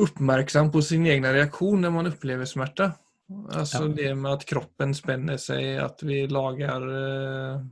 oppmerksom 0.07 0.71
på 0.75 0.83
sin 0.85 1.09
egen 1.11 1.27
reaksjon 1.27 1.83
når 1.83 1.95
man 1.95 2.11
opplever 2.13 2.49
smerte. 2.49 2.93
Altså 3.51 3.89
ja. 3.89 3.95
det 3.97 4.13
med 4.15 4.37
at 4.37 4.45
kroppen 4.47 4.93
spenner 4.95 5.41
seg, 5.43 5.81
at 5.83 6.05
vi 6.07 6.23
lager 6.31 6.87
eh, 7.01 7.65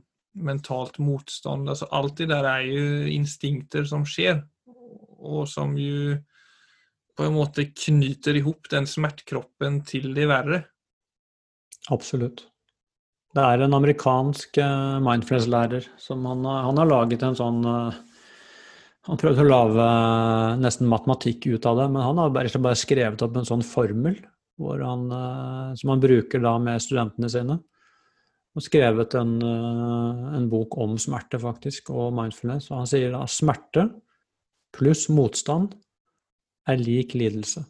mentalt 0.43 0.99
motstand. 0.99 1.69
Altså 1.71 1.87
alt 1.95 2.17
det 2.19 2.27
der 2.33 2.49
er 2.49 2.67
jo 2.67 3.13
instinkter 3.15 3.87
som 3.87 4.03
skjer 4.07 4.43
og 5.25 5.45
som 5.49 5.73
jo 5.79 6.17
på 7.15 7.23
en 7.23 7.37
måte 7.37 7.69
knyter 7.71 8.35
ihop 8.41 8.67
den 8.71 8.87
smertekroppen 8.89 9.79
til 9.87 10.11
det 10.17 10.27
verre. 10.27 10.65
Absolutt. 11.93 12.43
Det 13.35 13.43
er 13.43 13.65
en 13.65 13.75
amerikansk 13.75 14.61
uh, 14.63 15.01
mindfulness-lærer 15.03 15.89
som 15.99 16.23
han, 16.29 16.45
han, 16.47 16.77
har 16.79 16.87
laget 16.87 17.25
en 17.25 17.35
sånn 17.35 17.65
uh, 17.67 17.97
Han 19.09 19.19
prøvde 19.19 19.43
å 19.43 19.49
lage 19.49 19.87
uh, 19.87 20.55
nesten 20.61 20.87
matematikk 20.87 21.49
ut 21.51 21.67
av 21.67 21.81
det, 21.81 21.89
men 21.91 22.05
han 22.05 22.21
har 22.21 22.31
bare, 22.33 22.61
bare 22.63 22.79
skrevet 22.79 23.25
opp 23.25 23.35
en 23.35 23.47
sånn 23.47 23.65
formel 23.65 24.17
han, 24.55 25.09
som 25.75 25.89
han 25.91 25.99
bruker 25.99 26.39
da 26.39 26.53
med 26.63 26.79
studentene 26.79 27.27
sine. 27.27 27.57
Og 28.55 28.63
skrevet 28.63 29.17
en, 29.19 29.33
en 29.43 30.45
bok 30.47 30.77
om 30.79 30.93
smerte, 30.95 31.35
faktisk, 31.43 31.91
og 31.91 32.13
mindfulness. 32.15 32.69
Og 32.71 32.77
han 32.79 32.87
sier 32.87 33.11
da 33.11 33.25
smerte 33.27 33.83
pluss 34.71 35.09
motstand 35.11 35.75
er 36.71 36.79
lik 36.79 37.17
lidelse. 37.19 37.65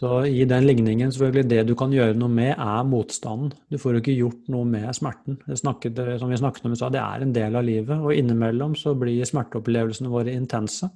Så 0.00 0.22
i 0.24 0.46
den 0.48 0.64
ligningen, 0.64 1.10
selvfølgelig, 1.12 1.48
det 1.50 1.62
du 1.68 1.74
kan 1.76 1.92
gjøre 1.92 2.16
noe 2.16 2.32
med, 2.32 2.54
er 2.54 2.86
motstanden. 2.88 3.50
Du 3.68 3.76
får 3.76 3.98
jo 3.98 4.00
ikke 4.00 4.16
gjort 4.16 4.46
noe 4.48 4.64
med 4.64 4.88
smerten. 4.96 5.36
Det 5.44 5.58
snakket, 5.60 6.00
som 6.22 6.32
vi 6.32 6.38
snakket 6.40 6.64
om 6.64 6.72
i 6.72 6.78
stad, 6.80 6.94
det 6.96 7.02
er 7.02 7.24
en 7.26 7.34
del 7.36 7.58
av 7.60 7.66
livet, 7.66 8.00
og 8.00 8.14
innimellom 8.16 8.72
så 8.80 8.94
blir 8.96 9.28
smerteopplevelsene 9.28 10.08
våre 10.08 10.32
intense. 10.32 10.88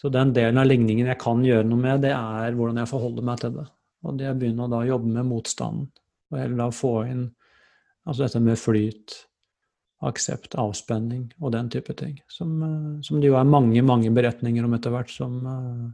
Så 0.00 0.10
den 0.10 0.32
delen 0.34 0.58
av 0.58 0.66
ligningen 0.66 1.12
jeg 1.12 1.20
kan 1.20 1.44
gjøre 1.46 1.68
noe 1.68 1.78
med, 1.78 2.02
det 2.02 2.10
er 2.16 2.58
hvordan 2.58 2.82
jeg 2.82 2.90
forholder 2.90 3.28
meg 3.30 3.42
til 3.44 3.54
det. 3.60 3.68
Og 4.02 4.18
det 4.18 4.26
jeg 4.26 4.40
begynner 4.40 4.66
å 4.66 4.72
da 4.72 4.82
jobbe 4.88 5.14
med 5.14 5.28
motstanden, 5.28 5.90
og 6.32 6.38
heller 6.40 6.62
da 6.64 6.70
få 6.74 6.94
inn 7.06 7.26
altså 8.08 8.24
dette 8.24 8.40
med 8.42 8.58
flyt, 8.58 9.16
aksept, 10.08 10.56
avspenning 10.58 11.26
og 11.38 11.52
den 11.52 11.68
type 11.70 11.94
ting. 11.94 12.16
Som, 12.32 12.54
eh, 12.64 13.00
som, 13.06 13.20
det 13.20 13.28
jo 13.28 13.36
er 13.38 13.46
mange, 13.46 13.82
mange 13.84 14.10
beretninger 14.16 14.64
om 14.64 14.74
etter 14.74 14.94
hvert, 14.94 15.12
som, 15.12 15.36
eh, 15.46 15.90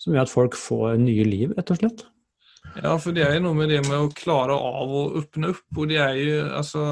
som, 0.00 0.14
gjør 0.14 0.24
at 0.24 0.32
folk 0.32 0.56
får 0.58 0.96
nye 1.02 1.26
liv, 1.28 1.52
rett 1.56 1.72
og 1.74 1.80
slett. 1.80 2.06
Ja, 2.78 2.94
for 3.02 3.14
det 3.16 3.24
er 3.26 3.36
jo 3.36 3.46
noe 3.48 3.58
med 3.58 3.70
det 3.72 3.80
med 3.88 3.96
å 3.98 4.12
klare 4.14 4.54
av 4.54 4.92
å 4.94 5.06
åpne 5.20 5.50
opp, 5.54 5.66
og 5.76 5.90
det 5.90 5.98
er 6.02 6.18
jo 6.20 6.36
altså 6.60 6.84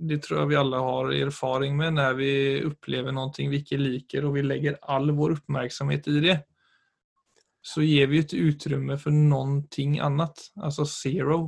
Det 0.00 0.18
tror 0.24 0.40
jeg 0.40 0.50
vi 0.50 0.56
alle 0.56 0.78
har 0.80 1.10
erfaring 1.12 1.74
med 1.76 1.98
når 1.98 2.14
vi 2.16 2.32
opplever 2.64 3.12
noe 3.12 3.32
vi 3.36 3.60
ikke 3.60 3.80
liker, 3.80 4.24
og 4.24 4.38
vi 4.38 4.46
legger 4.46 4.78
all 4.88 5.10
vår 5.12 5.38
oppmerksomhet 5.38 6.08
i 6.08 6.22
det. 6.24 6.36
Så 7.60 7.84
gir 7.84 8.08
vi 8.08 8.22
et 8.22 8.32
utrymme 8.32 8.96
for 9.00 9.12
noe 9.12 9.60
annet, 10.00 10.46
altså 10.56 10.86
zero. 10.88 11.42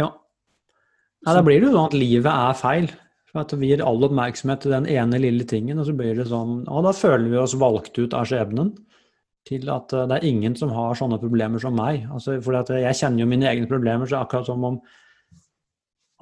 Ja. 0.00 0.08
ja 1.26 1.36
da 1.36 1.44
blir 1.44 1.60
det 1.60 1.68
jo 1.68 1.74
sånn 1.74 1.90
at 1.90 1.98
livet 2.00 2.32
er 2.32 2.56
feil. 2.56 2.90
For 3.28 3.42
at 3.42 3.52
vi 3.60 3.68
gir 3.68 3.84
all 3.84 4.00
oppmerksomhet 4.06 4.64
til 4.64 4.72
den 4.72 4.88
ene 4.88 5.20
lille 5.20 5.44
tingen, 5.44 5.76
og 5.76 5.84
så 5.88 5.92
blir 5.96 6.16
det 6.16 6.30
sånn 6.30 6.62
Ja, 6.64 6.80
da 6.86 6.94
føler 6.96 7.28
vi 7.28 7.42
oss 7.42 7.58
valgt 7.60 8.00
ut 8.00 8.16
av 8.16 8.28
skjebnen 8.30 8.72
til 9.48 9.68
at 9.72 9.92
eh, 9.96 10.06
det 10.10 10.18
er 10.18 10.28
ingen 10.28 10.56
som 10.58 10.72
har 10.76 10.98
sånne 10.98 11.20
problemer 11.22 11.62
som 11.62 11.76
meg. 11.76 12.06
Altså, 12.12 12.38
for 12.44 12.58
jeg 12.76 12.98
kjenner 13.00 13.24
jo 13.24 13.28
mine 13.30 13.48
egne 13.50 13.70
problemer, 13.70 14.06
så 14.06 14.16
det 14.16 14.20
er 14.20 14.26
akkurat 14.26 14.50
som 14.50 14.66
om 14.68 14.80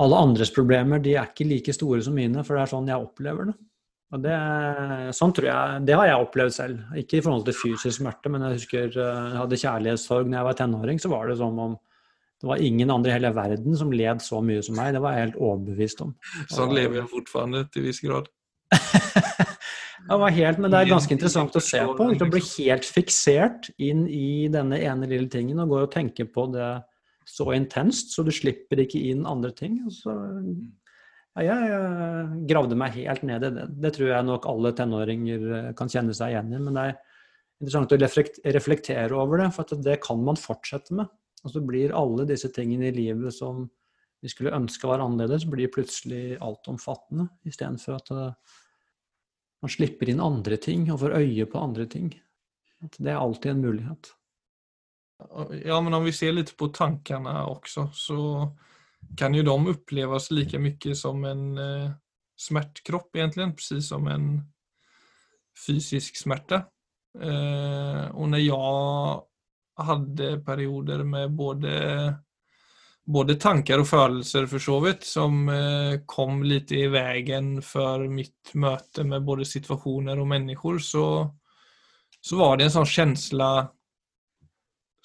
alle 0.04 0.18
andres 0.20 0.52
problemer 0.52 1.00
de 1.00 1.14
er 1.16 1.30
ikke 1.30 1.48
like 1.48 1.72
store 1.72 2.02
som 2.04 2.16
mine, 2.16 2.44
for 2.44 2.56
det 2.56 2.66
er 2.66 2.72
sånn 2.74 2.90
jeg 2.92 3.00
opplever 3.00 3.50
det. 3.50 3.56
Og 4.14 4.22
det, 4.22 4.34
sånn 5.18 5.32
tror 5.34 5.48
jeg, 5.48 5.80
det 5.88 5.96
har 5.98 6.06
jeg 6.06 6.22
opplevd 6.22 6.54
selv. 6.54 6.94
Ikke 7.00 7.18
i 7.18 7.24
forhold 7.24 7.48
til 7.48 7.56
fysisk 7.58 7.98
smerte, 7.98 8.30
men 8.30 8.44
jeg 8.46 8.60
husker 8.60 8.86
eh, 8.86 9.24
jeg 9.32 9.40
hadde 9.40 9.60
kjærlighetssorg 9.64 10.30
når 10.30 10.40
jeg 10.40 10.48
var 10.50 10.58
tenåring. 10.60 11.02
Så 11.02 11.10
var 11.12 11.26
det 11.30 11.38
som 11.40 11.58
om 11.64 11.74
det 12.36 12.50
var 12.50 12.60
ingen 12.60 12.92
andre 12.92 13.10
i 13.10 13.16
hele 13.16 13.32
verden 13.32 13.76
som 13.80 13.92
led 13.96 14.20
så 14.20 14.42
mye 14.44 14.62
som 14.62 14.76
meg. 14.76 14.92
Det 14.94 15.02
var 15.02 15.16
jeg 15.16 15.26
helt 15.26 15.38
overbevist 15.40 16.02
om. 16.04 16.12
Sånn 16.52 16.74
lever 16.76 17.00
jeg 17.00 17.10
fortsatt 17.10 17.72
til 17.72 17.86
viss 17.88 18.02
grad. 18.04 18.28
det 20.06 20.18
var 20.22 20.34
helt, 20.34 20.60
men 20.62 20.70
det 20.70 20.80
er 20.80 20.90
ganske 20.92 21.14
interessant 21.14 21.56
å 21.58 21.62
se 21.62 21.80
på. 21.98 22.08
Å 22.14 22.28
bli 22.30 22.42
helt 22.56 22.86
fiksert 22.86 23.70
inn 23.82 24.04
i 24.06 24.46
denne 24.52 24.78
ene 24.78 25.08
lille 25.10 25.30
tingen 25.32 25.62
og 25.64 25.72
gå 25.72 25.80
og 25.82 25.92
tenke 25.94 26.28
på 26.30 26.46
det 26.54 26.70
så 27.26 27.48
intenst, 27.56 28.12
så 28.14 28.22
du 28.22 28.30
slipper 28.34 28.84
ikke 28.84 29.02
inn 29.10 29.26
andre 29.26 29.50
ting. 29.56 29.80
Så, 29.90 30.14
ja, 31.42 31.56
jeg 31.68 32.46
gravde 32.48 32.78
meg 32.78 32.94
helt 33.00 33.24
ned 33.26 33.48
i 33.48 33.52
det. 33.58 33.66
Det 33.82 33.92
tror 33.96 34.12
jeg 34.12 34.28
nok 34.28 34.46
alle 34.50 34.72
tenåringer 34.78 35.48
eh, 35.58 35.72
kan 35.78 35.90
kjenne 35.90 36.14
seg 36.16 36.32
igjen 36.36 36.54
i. 36.54 36.60
Men 36.62 36.78
det 36.78 36.84
er 36.84 36.94
interessant 37.60 37.96
å 37.96 37.98
reflektere 38.54 39.18
over 39.18 39.42
det, 39.42 39.50
for 39.56 39.82
det 39.88 39.98
kan 40.04 40.22
man 40.22 40.38
fortsette 40.38 40.94
med. 40.96 41.10
Og 41.42 41.52
så 41.52 41.62
blir 41.66 41.94
alle 41.98 42.28
disse 42.30 42.52
tingene 42.54 42.92
i 42.92 42.94
livet 42.94 43.34
som 43.34 43.66
vi 44.22 44.30
skulle 44.32 44.54
ønske 44.56 44.88
var 44.88 45.02
annerledes, 45.04 45.44
blir 45.50 45.70
plutselig 45.70 46.38
altomfattende, 46.42 47.28
istedenfor 47.46 47.98
at 47.98 48.14
uh, 48.14 48.56
man 49.62 49.72
slipper 49.72 50.10
inn 50.12 50.22
andre 50.22 50.58
ting 50.60 50.86
og 50.92 51.00
får 51.02 51.16
øye 51.18 51.46
på 51.50 51.60
andre 51.62 51.86
ting. 51.90 52.10
Det 52.98 53.10
er 53.10 53.18
alltid 53.18 53.54
en 53.54 53.64
mulighet. 53.64 54.12
Ja, 55.64 55.80
men 55.80 55.94
om 55.96 56.04
vi 56.04 56.12
ser 56.12 56.34
litt 56.36 56.52
på 56.58 56.68
tankene 56.76 57.32
også, 57.48 57.88
så 57.96 58.18
kan 59.16 59.34
jo 59.34 59.44
de 59.46 59.54
oppleves 59.72 60.28
like 60.34 60.60
mye 60.60 60.96
som 60.98 61.24
en 61.24 61.46
eh, 61.60 61.94
smertekropp, 62.36 63.14
egentlig. 63.16 63.48
Precis 63.56 63.88
som 63.88 64.08
en 64.12 64.28
fysisk 65.56 66.18
smerte. 66.20 66.66
Eh, 67.16 68.04
og 68.12 68.28
når 68.32 68.44
jeg 68.44 69.86
hadde 69.88 70.30
perioder 70.44 71.04
med 71.04 71.32
både, 71.36 71.72
både 73.06 73.36
tanker 73.38 73.80
og 73.80 73.88
følelser 73.88 74.48
for 74.50 74.62
så 74.62 74.80
vidt 74.82 75.06
som 75.06 75.46
eh, 75.52 76.02
kom 76.10 76.42
litt 76.42 76.72
i 76.74 76.86
veien 76.90 77.56
for 77.62 78.02
mitt 78.10 78.54
møte 78.58 79.04
med 79.06 79.24
både 79.26 79.46
situasjoner 79.46 80.18
og 80.18 80.30
mennesker 80.32 80.80
så, 80.82 81.06
så 82.20 82.38
var 82.40 82.56
det 82.56 82.66
en 82.66 82.76
sånn 82.80 82.92
känsla 82.96 83.50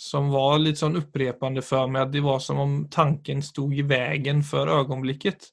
som 0.01 0.31
var 0.33 0.57
litt 0.57 0.81
sånn 0.81 0.97
opprepende 0.97 1.61
for 1.61 1.89
meg 1.91 2.07
at 2.07 2.13
det 2.15 2.23
var 2.25 2.39
som 2.41 2.61
om 2.63 2.77
tanken 2.89 3.43
stod 3.45 3.75
i 3.77 3.85
veien 3.85 4.41
for 4.41 4.71
øyeblikket. 4.73 5.51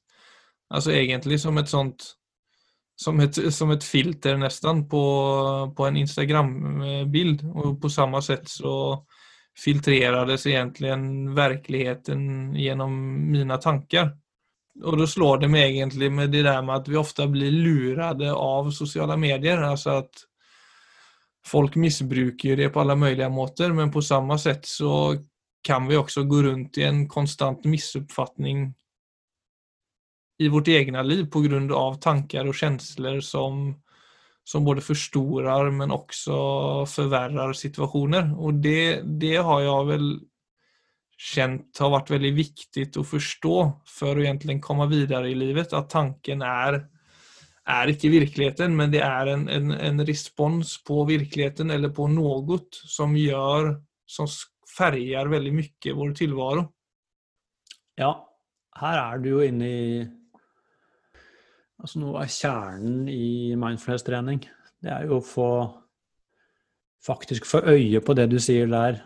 Altså 0.73 0.95
egentlig 0.97 1.37
som 1.41 1.57
et 1.61 1.69
sånt 1.69 2.07
som 2.99 3.19
et, 3.23 3.37
som 3.53 3.69
et 3.71 3.85
filter 3.85 4.35
nesten 4.41 4.81
på, 4.91 5.03
på 5.75 5.85
en 5.87 5.99
Instagram-bild. 6.01 7.45
Og 7.47 7.77
på 7.79 7.91
samme 7.93 8.19
sett 8.25 8.49
så 8.51 8.73
filtrerades 9.59 10.45
egentlig 10.47 10.95
verkligheten 11.35 12.55
gjennom 12.55 12.95
mine 13.31 13.57
tanker. 13.61 14.13
Og 14.83 14.97
da 15.01 15.07
slår 15.09 15.41
det 15.43 15.49
meg 15.51 15.75
egentlig 15.75 16.11
med 16.15 16.31
det 16.31 16.45
der 16.47 16.61
med 16.63 16.81
at 16.81 16.87
vi 16.87 16.99
ofte 16.99 17.27
blir 17.27 17.51
lurade 17.51 18.31
av 18.31 18.71
sociala 18.71 19.17
medier. 19.19 19.59
Altså 19.65 19.99
at 20.03 20.23
folk 21.45 21.75
misbruker 21.75 22.55
det 22.55 22.69
på 22.73 22.83
alle 22.83 22.95
mulige 22.95 23.29
måter, 23.29 23.73
men 23.75 23.91
på 23.91 24.01
samme 24.05 24.37
sett 24.39 24.65
så 24.65 25.17
kan 25.65 25.87
vi 25.87 25.97
også 25.99 26.23
gå 26.23 26.43
rundt 26.43 26.77
i 26.79 26.85
en 26.87 27.07
konstant 27.11 27.65
missuppfattning 27.67 28.69
i 30.39 30.47
vårt 30.47 30.67
egna 30.67 31.03
liv 31.03 31.25
på 31.31 31.41
grund 31.41 31.71
av 31.71 31.99
tankar 31.99 32.45
och 32.45 32.55
känslor 32.55 33.19
som, 33.19 33.75
som 34.49 34.65
både 34.65 34.81
forstorer, 34.81 35.69
men 35.75 35.93
også 35.93 36.39
forverrer 36.89 37.53
situasjoner. 37.53 38.31
Og 38.41 38.61
det, 38.63 39.03
det 39.21 39.37
har 39.45 39.61
jeg 39.61 39.89
vel 39.91 40.07
kjent 41.19 41.81
har 41.83 41.91
vært 41.91 42.13
veldig 42.13 42.31
viktig 42.37 42.85
å 42.97 43.03
forstå 43.05 43.57
for 43.91 44.15
å 44.15 44.23
egentlig 44.23 44.57
komme 44.63 44.87
videre 44.89 45.29
i 45.29 45.37
livet. 45.37 45.75
At 45.75 45.91
tanken 45.91 46.41
er, 46.45 46.79
er 47.69 47.91
ikke 47.91 48.13
virkeligheten 48.13 48.73
men 48.77 48.93
det 48.93 49.03
er 49.05 49.33
en, 49.35 49.45
en, 49.51 49.75
en 49.75 50.05
respons 50.07 50.77
på 50.87 51.03
virkeligheten 51.09 51.75
eller 51.75 51.93
på 51.93 52.07
noe 52.09 52.61
som 52.71 53.17
gjør 53.19 53.75
som 54.09 54.29
farger 54.69 55.29
veldig 55.29 55.53
mye 55.59 55.97
vår 55.97 56.15
tilværelse. 56.17 56.69
Ja, 57.99 58.13
her 58.79 58.97
er 59.01 59.19
du 59.19 59.33
jo 59.33 59.43
inne 59.43 59.67
i 59.67 59.89
Altså 61.79 62.01
noe 62.01 62.23
av 62.25 62.31
kjernen 62.33 63.07
i 63.11 63.55
mindfulness-trening, 63.59 64.41
det 64.83 64.91
er 64.91 65.07
jo 65.07 65.19
å 65.19 65.25
få 65.25 65.51
faktisk 67.03 67.47
få 67.47 67.61
øye 67.71 68.01
på 68.03 68.15
det 68.17 68.27
du 68.31 68.37
sier 68.43 68.67
der, 68.67 68.99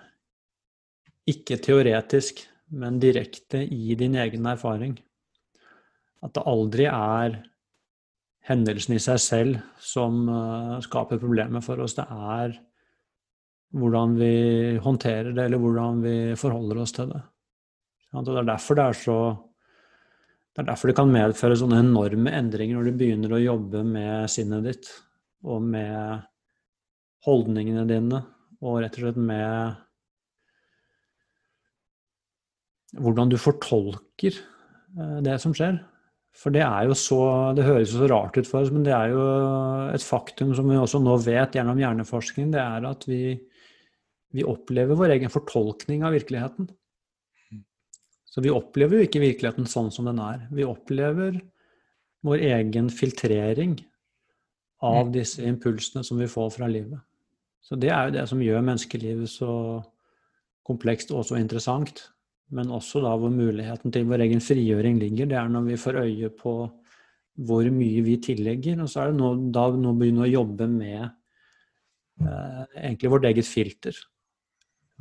ikke 1.29 1.59
teoretisk, 1.62 2.41
men 2.73 2.97
direkte 3.01 3.62
i 3.62 3.93
din 3.99 4.17
egen 4.17 4.47
erfaring. 4.49 4.97
At 6.25 6.33
det 6.33 6.45
aldri 6.49 6.88
er 6.89 7.38
hendelsen 8.49 8.97
i 8.97 9.01
seg 9.03 9.21
selv 9.21 9.59
som 9.79 10.23
uh, 10.27 10.79
skaper 10.83 11.21
problemer 11.21 11.63
for 11.63 11.83
oss. 11.83 11.95
Det 11.95 12.07
er 12.09 12.57
hvordan 13.73 14.17
vi 14.17 14.33
håndterer 14.83 15.31
det, 15.31 15.45
eller 15.45 15.62
hvordan 15.62 16.01
vi 16.03 16.17
forholder 16.39 16.81
oss 16.83 16.93
til 16.95 17.13
det. 17.13 17.21
Og 18.13 18.25
det 18.27 18.36
er 18.41 18.49
derfor 18.49 18.77
det 18.77 18.86
er 18.89 18.99
så 18.99 19.17
det 20.53 20.61
er 20.61 20.67
derfor 20.69 20.91
det 20.91 20.97
kan 20.99 21.09
medføre 21.09 21.57
sånne 21.57 21.79
enorme 21.81 22.29
endringer 22.37 22.77
når 22.77 22.89
du 22.89 22.97
begynner 22.99 23.31
å 23.33 23.41
jobbe 23.41 23.81
med 23.87 24.29
sinnet 24.29 24.67
ditt 24.67 24.91
og 25.49 25.63
med 25.65 26.21
holdningene 27.25 27.87
dine, 27.89 28.19
og 28.61 28.83
rett 28.83 28.99
og 28.99 29.07
slett 29.07 29.17
med 29.19 29.79
hvordan 33.01 33.31
du 33.31 33.39
fortolker 33.41 34.37
eh, 34.37 35.17
det 35.25 35.39
som 35.41 35.55
skjer. 35.57 35.79
For 36.37 36.53
det 36.53 36.63
er 36.65 36.87
jo 36.89 36.95
så 36.97 37.19
Det 37.57 37.65
høres 37.65 37.91
jo 37.93 38.01
så 38.01 38.09
rart 38.09 38.37
ut 38.37 38.47
for 38.49 38.63
oss, 38.63 38.71
men 38.73 38.85
det 38.85 38.93
er 38.93 39.11
jo 39.13 39.25
et 39.93 40.05
faktum 40.05 40.53
som 40.57 40.69
vi 40.69 40.77
også 40.77 41.01
nå 41.01 41.17
vet 41.25 41.57
gjennom 41.57 41.81
hjerneforskning, 41.81 42.53
det 42.53 42.61
er 42.61 42.87
at 42.89 43.05
vi, 43.09 43.37
vi 44.33 44.45
opplever 44.45 44.97
vår 44.97 45.17
egen 45.17 45.33
fortolkning 45.33 46.05
av 46.05 46.15
virkeligheten. 46.17 46.69
Så 48.33 48.41
vi 48.41 48.49
opplever 48.49 48.97
jo 48.97 49.05
ikke 49.05 49.21
virkeligheten 49.21 49.69
sånn 49.69 49.91
som 49.93 50.07
den 50.09 50.17
er. 50.23 50.47
Vi 50.49 50.65
opplever 50.65 51.37
vår 52.25 52.45
egen 52.49 52.89
filtrering 52.89 53.75
av 54.81 55.09
mm. 55.09 55.11
disse 55.13 55.43
impulsene 55.45 56.01
som 56.07 56.17
vi 56.17 56.29
får 56.31 56.49
fra 56.55 56.69
livet. 56.71 56.97
Så 57.63 57.77
det 57.79 57.91
er 57.93 58.07
jo 58.07 58.15
det 58.17 58.25
som 58.31 58.41
gjør 58.41 58.65
menneskelivet 58.65 59.29
så 59.31 59.53
komplekst 60.65 61.13
og 61.13 61.27
så 61.27 61.37
interessant. 61.37 62.07
Men 62.53 62.73
også 62.73 63.03
da 63.03 63.13
hvor 63.17 63.31
muligheten 63.33 63.93
til 63.93 64.07
vår 64.09 64.25
egen 64.25 64.41
frigjøring 64.43 64.97
ligger, 65.01 65.29
det 65.29 65.37
er 65.39 65.51
når 65.53 65.69
vi 65.69 65.79
får 65.79 66.01
øye 66.01 66.31
på 66.37 66.55
hvor 67.47 67.69
mye 67.73 68.01
vi 68.05 68.17
tillegger. 68.21 68.81
Og 68.83 68.89
så 68.89 69.03
er 69.03 69.13
det 69.13 69.21
nå, 69.21 69.33
da 69.53 69.69
nå 69.77 69.93
begynner 69.99 70.25
å 70.25 70.33
jobbe 70.33 70.67
med 70.73 71.01
eh, 71.05 72.63
egentlig 72.81 73.13
vårt 73.13 73.29
eget 73.29 73.49
filter. 73.49 73.97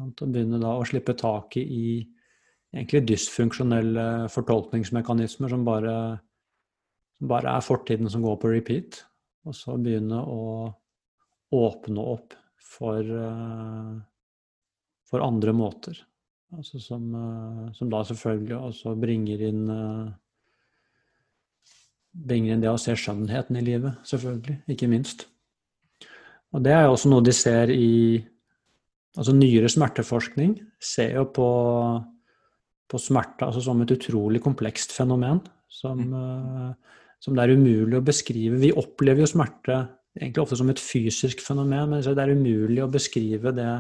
Å 0.01 0.11
begynne 0.23 0.61
da 0.61 0.77
å 0.77 0.87
slippe 0.89 1.17
taket 1.17 1.65
i 1.65 2.03
egentlig 2.73 3.05
dysfunksjonelle 3.09 4.07
fortolkningsmekanismer 4.33 5.53
som 5.53 5.65
bare, 5.67 5.97
som 7.19 7.33
bare 7.33 7.57
er 7.57 7.67
fortiden 7.67 8.11
som 8.11 8.25
går 8.25 8.39
på 8.41 8.53
repeat. 8.53 9.03
Og 9.47 9.57
så 9.59 9.77
begynne 9.77 10.21
å 10.23 10.71
åpne 11.53 12.07
opp 12.15 12.37
for, 12.63 13.03
uh, 13.03 13.99
for 15.11 15.25
andre 15.25 15.53
måter. 15.57 15.99
Altså 16.57 16.81
som, 16.81 17.09
uh, 17.13 17.69
som, 17.77 17.91
da 17.93 18.05
selvfølgelig 18.07 18.57
også 18.57 18.95
bringer 19.01 19.45
inn 19.49 19.67
uh, 19.69 20.13
bringer 22.13 22.55
inn 22.55 22.63
det 22.63 22.71
å 22.71 22.81
se 22.81 22.95
skjønnheten 22.97 23.57
i 23.59 23.65
livet, 23.65 24.01
selvfølgelig. 24.09 24.59
Ikke 24.75 24.89
minst. 24.91 25.27
Og 26.53 26.65
det 26.65 26.75
er 26.77 26.87
jo 26.87 26.95
også 26.95 27.11
noe 27.13 27.25
de 27.25 27.35
ser 27.37 27.73
i 27.75 27.95
Altså 29.13 29.35
nyere 29.37 29.69
smerteforskning 29.69 30.55
ser 30.81 31.19
jo 31.19 31.27
på 31.37 31.47
på 32.93 33.01
smerte 33.01 33.49
altså 33.49 33.63
som 33.65 33.81
et 33.83 33.95
utrolig 33.95 34.43
komplekst 34.45 34.93
fenomen 34.95 35.41
som, 35.73 35.99
mm. 35.99 36.13
uh, 36.13 37.01
som, 37.23 37.35
det 37.37 37.47
er 37.47 37.57
umulig 37.57 37.99
å 37.99 38.05
beskrive. 38.05 38.61
Vi 38.61 38.73
opplever 38.77 39.25
jo 39.25 39.33
smerte 39.33 39.81
egentlig 40.19 40.45
ofte 40.45 40.59
som 40.61 40.71
et 40.71 40.81
fysisk 40.83 41.41
fenomen, 41.45 41.95
men 41.95 42.05
det 42.05 42.23
er 42.23 42.35
umulig 42.37 42.83
å 42.85 42.91
beskrive 42.93 43.55
det. 43.57 43.71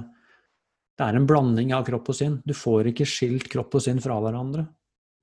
Det 0.96 1.08
er 1.08 1.18
en 1.18 1.28
blanding 1.28 1.74
av 1.76 1.84
kropp 1.86 2.08
og 2.12 2.16
sinn. 2.16 2.38
Du 2.48 2.54
får 2.56 2.92
ikke 2.92 3.08
skilt 3.08 3.50
kropp 3.52 3.76
og 3.76 3.84
sinn 3.84 4.00
fra 4.02 4.16
hverandre. 4.22 4.64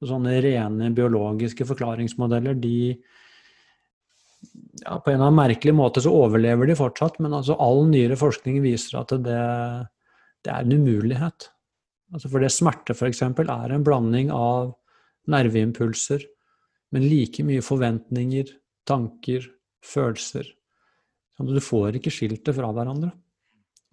Sånne 0.05 0.37
rene 0.43 0.93
biologiske 0.95 1.65
forklaringsmodeller, 1.67 2.55
de, 2.61 2.93
ja, 4.85 4.95
på 4.95 5.11
en 5.11 5.17
eller 5.17 5.25
annen 5.25 5.39
merkelig 5.41 5.73
måte 5.75 6.03
så 6.03 6.13
overlever 6.15 6.69
de 6.69 6.77
fortsatt, 6.79 7.17
men 7.19 7.35
altså 7.35 7.57
all 7.59 7.83
nyere 7.89 8.15
forskning 8.19 8.61
viser 8.63 9.01
at 9.01 9.11
det, 9.25 9.41
det 10.45 10.53
er 10.53 10.63
en 10.63 10.77
umulighet. 10.77 11.49
Altså 12.13 12.29
for 12.31 12.41
det 12.41 12.51
smerte 12.53 12.95
f.eks. 12.95 13.21
er 13.21 13.73
en 13.73 13.85
blanding 13.85 14.31
av 14.33 14.73
nerveimpulser, 15.29 16.23
men 16.95 17.05
like 17.05 17.43
mye 17.45 17.61
forventninger, 17.61 18.49
tanker, 18.89 19.45
følelser. 19.85 20.47
Du 21.39 21.59
får 21.63 21.99
ikke 21.99 22.11
skilt 22.11 22.43
det 22.47 22.55
fra 22.57 22.71
hverandre. 22.73 23.11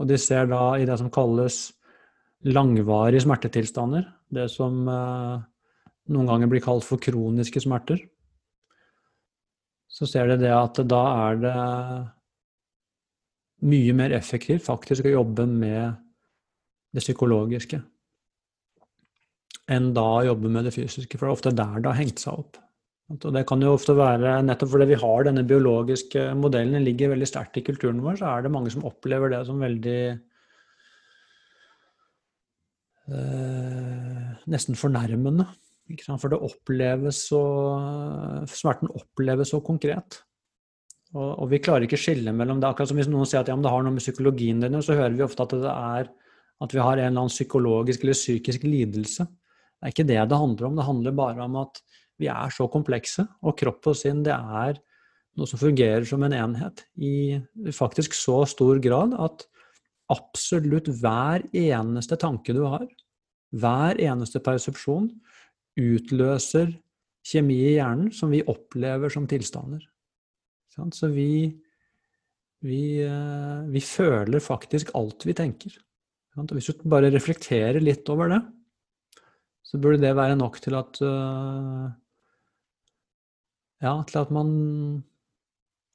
Og 0.01 0.09
de 0.09 0.17
ser 0.21 0.49
da 0.51 0.63
i 0.77 0.87
det 0.89 0.97
som 0.99 1.13
kalles 1.13 1.59
langvarige 2.47 3.23
smertetilstander, 3.25 4.07
det 4.33 4.49
som 4.53 4.83
eh, 4.91 5.45
noen 6.13 6.29
ganger 6.31 6.51
blir 6.51 6.65
kalt 6.65 6.85
for 6.87 7.01
kroniske 7.03 7.63
smerter, 7.63 8.01
så 9.87 10.09
ser 10.09 10.33
de 10.33 10.41
det 10.43 10.53
at 10.53 10.81
da 10.89 11.03
er 11.29 11.39
det 11.41 11.57
mye 13.67 13.95
mer 13.97 14.13
effektivt 14.17 14.67
faktisk 14.67 15.07
å 15.07 15.15
jobbe 15.15 15.47
med 15.49 15.95
det 16.93 17.05
psykologiske 17.05 17.81
enn 19.73 19.91
da 19.97 20.05
å 20.19 20.25
jobbe 20.29 20.51
med 20.53 20.69
det 20.69 20.75
fysiske, 20.77 21.19
for 21.19 21.27
det 21.27 21.33
er 21.33 21.39
ofte 21.39 21.57
der 21.59 21.83
det 21.83 21.91
har 21.91 21.99
hengt 21.99 22.23
seg 22.23 22.39
opp. 22.45 22.61
Og 23.15 23.29
det 23.35 23.45
kan 23.47 23.61
jo 23.63 23.75
ofte 23.77 23.95
være, 23.95 24.41
nettopp 24.43 24.73
fordi 24.73 24.89
vi 24.91 24.99
har 24.99 25.27
denne 25.29 25.45
biologiske 25.47 26.25
modellen, 26.39 26.75
den 26.75 26.87
ligger 26.87 27.13
veldig 27.13 27.29
sterkt 27.31 27.61
i 27.61 27.63
kulturen 27.67 28.03
vår, 28.03 28.19
så 28.19 28.33
er 28.33 28.47
det 28.47 28.55
mange 28.55 28.73
som 28.75 28.87
opplever 28.89 29.31
det 29.31 29.45
som 29.47 29.63
veldig 29.63 30.01
eh, 33.15 34.25
Nesten 34.47 34.79
fornærmende. 34.79 35.47
For 36.19 36.31
det 36.31 36.39
oppleves 36.43 37.23
så 37.31 37.41
Smerten 38.51 38.91
oppleves 38.91 39.53
så 39.55 39.61
konkret. 39.63 40.21
Og, 41.15 41.31
og, 41.31 41.47
vi 41.51 41.63
klarer 41.63 41.87
ikke 41.87 41.99
skille 42.01 42.35
mellom 42.35 42.59
det. 42.59 42.69
Akkurat 42.69 42.91
som 42.91 42.99
hvis 42.99 43.11
noen 43.11 43.27
sier 43.27 43.45
at 43.45 43.51
ja, 43.51 43.55
det 43.55 43.71
har 43.71 43.87
noe 43.87 43.95
med 43.95 44.03
psykologien 44.03 44.63
din 44.63 44.79
så 44.83 44.99
hører 44.99 45.15
vi 45.15 45.25
ofte 45.27 45.47
at 45.47 45.55
det 45.55 45.73
er 45.73 46.11
at 46.65 46.73
vi 46.73 46.81
har 46.81 46.97
en 46.97 47.05
eller 47.05 47.23
annen 47.23 47.33
psykologisk 47.33 48.03
eller 48.03 48.17
psykisk 48.17 48.65
lidelse. 48.67 49.27
Det 49.77 49.89
er 49.89 49.95
ikke 49.95 50.09
det 50.09 50.21
det 50.31 50.41
handler 50.41 50.69
om. 50.69 50.77
Det 50.77 50.87
handler 50.89 51.17
bare 51.17 51.47
om 51.47 51.57
at 51.61 51.81
vi 52.21 52.31
er 52.33 52.53
så 52.55 52.67
komplekse, 52.73 53.27
og 53.45 53.57
kropp 53.61 53.91
og 53.93 53.99
sinn 53.99 54.23
det 54.25 54.35
er 54.35 54.79
noe 55.37 55.49
som 55.49 55.61
fungerer 55.61 56.07
som 56.09 56.23
en 56.25 56.33
enhet 56.33 56.87
i 56.97 57.37
faktisk 57.77 58.17
så 58.17 58.41
stor 58.49 58.81
grad 58.81 59.13
at 59.21 59.45
absolutt 60.13 60.89
hver 61.03 61.45
eneste 61.53 62.17
tanke 62.21 62.55
du 62.57 62.63
har, 62.65 62.87
hver 63.53 64.01
eneste 64.01 64.41
persepsjon, 64.45 65.11
utløser 65.77 66.73
kjemi 67.27 67.59
i 67.67 67.75
hjernen 67.77 68.13
som 68.15 68.33
vi 68.33 68.45
opplever 68.49 69.13
som 69.13 69.27
tilstander. 69.29 69.83
Så 70.73 71.09
vi, 71.13 71.49
vi, 72.65 72.83
eh, 73.03 73.61
vi 73.73 73.83
føler 73.85 74.45
faktisk 74.45 74.93
alt 74.97 75.25
vi 75.27 75.35
tenker. 75.37 75.77
Hvis 76.37 76.69
du 76.69 76.85
bare 76.93 77.11
reflekterer 77.13 77.81
litt 77.81 78.09
over 78.13 78.31
det, 78.35 78.41
så 79.67 79.81
burde 79.83 79.99
det 80.03 80.15
være 80.15 80.39
nok 80.39 80.61
til 80.63 80.79
at 80.79 81.01
uh, 81.03 81.87
Ja, 83.83 83.99
til 84.09 84.21
at 84.23 84.31
man 84.33 84.53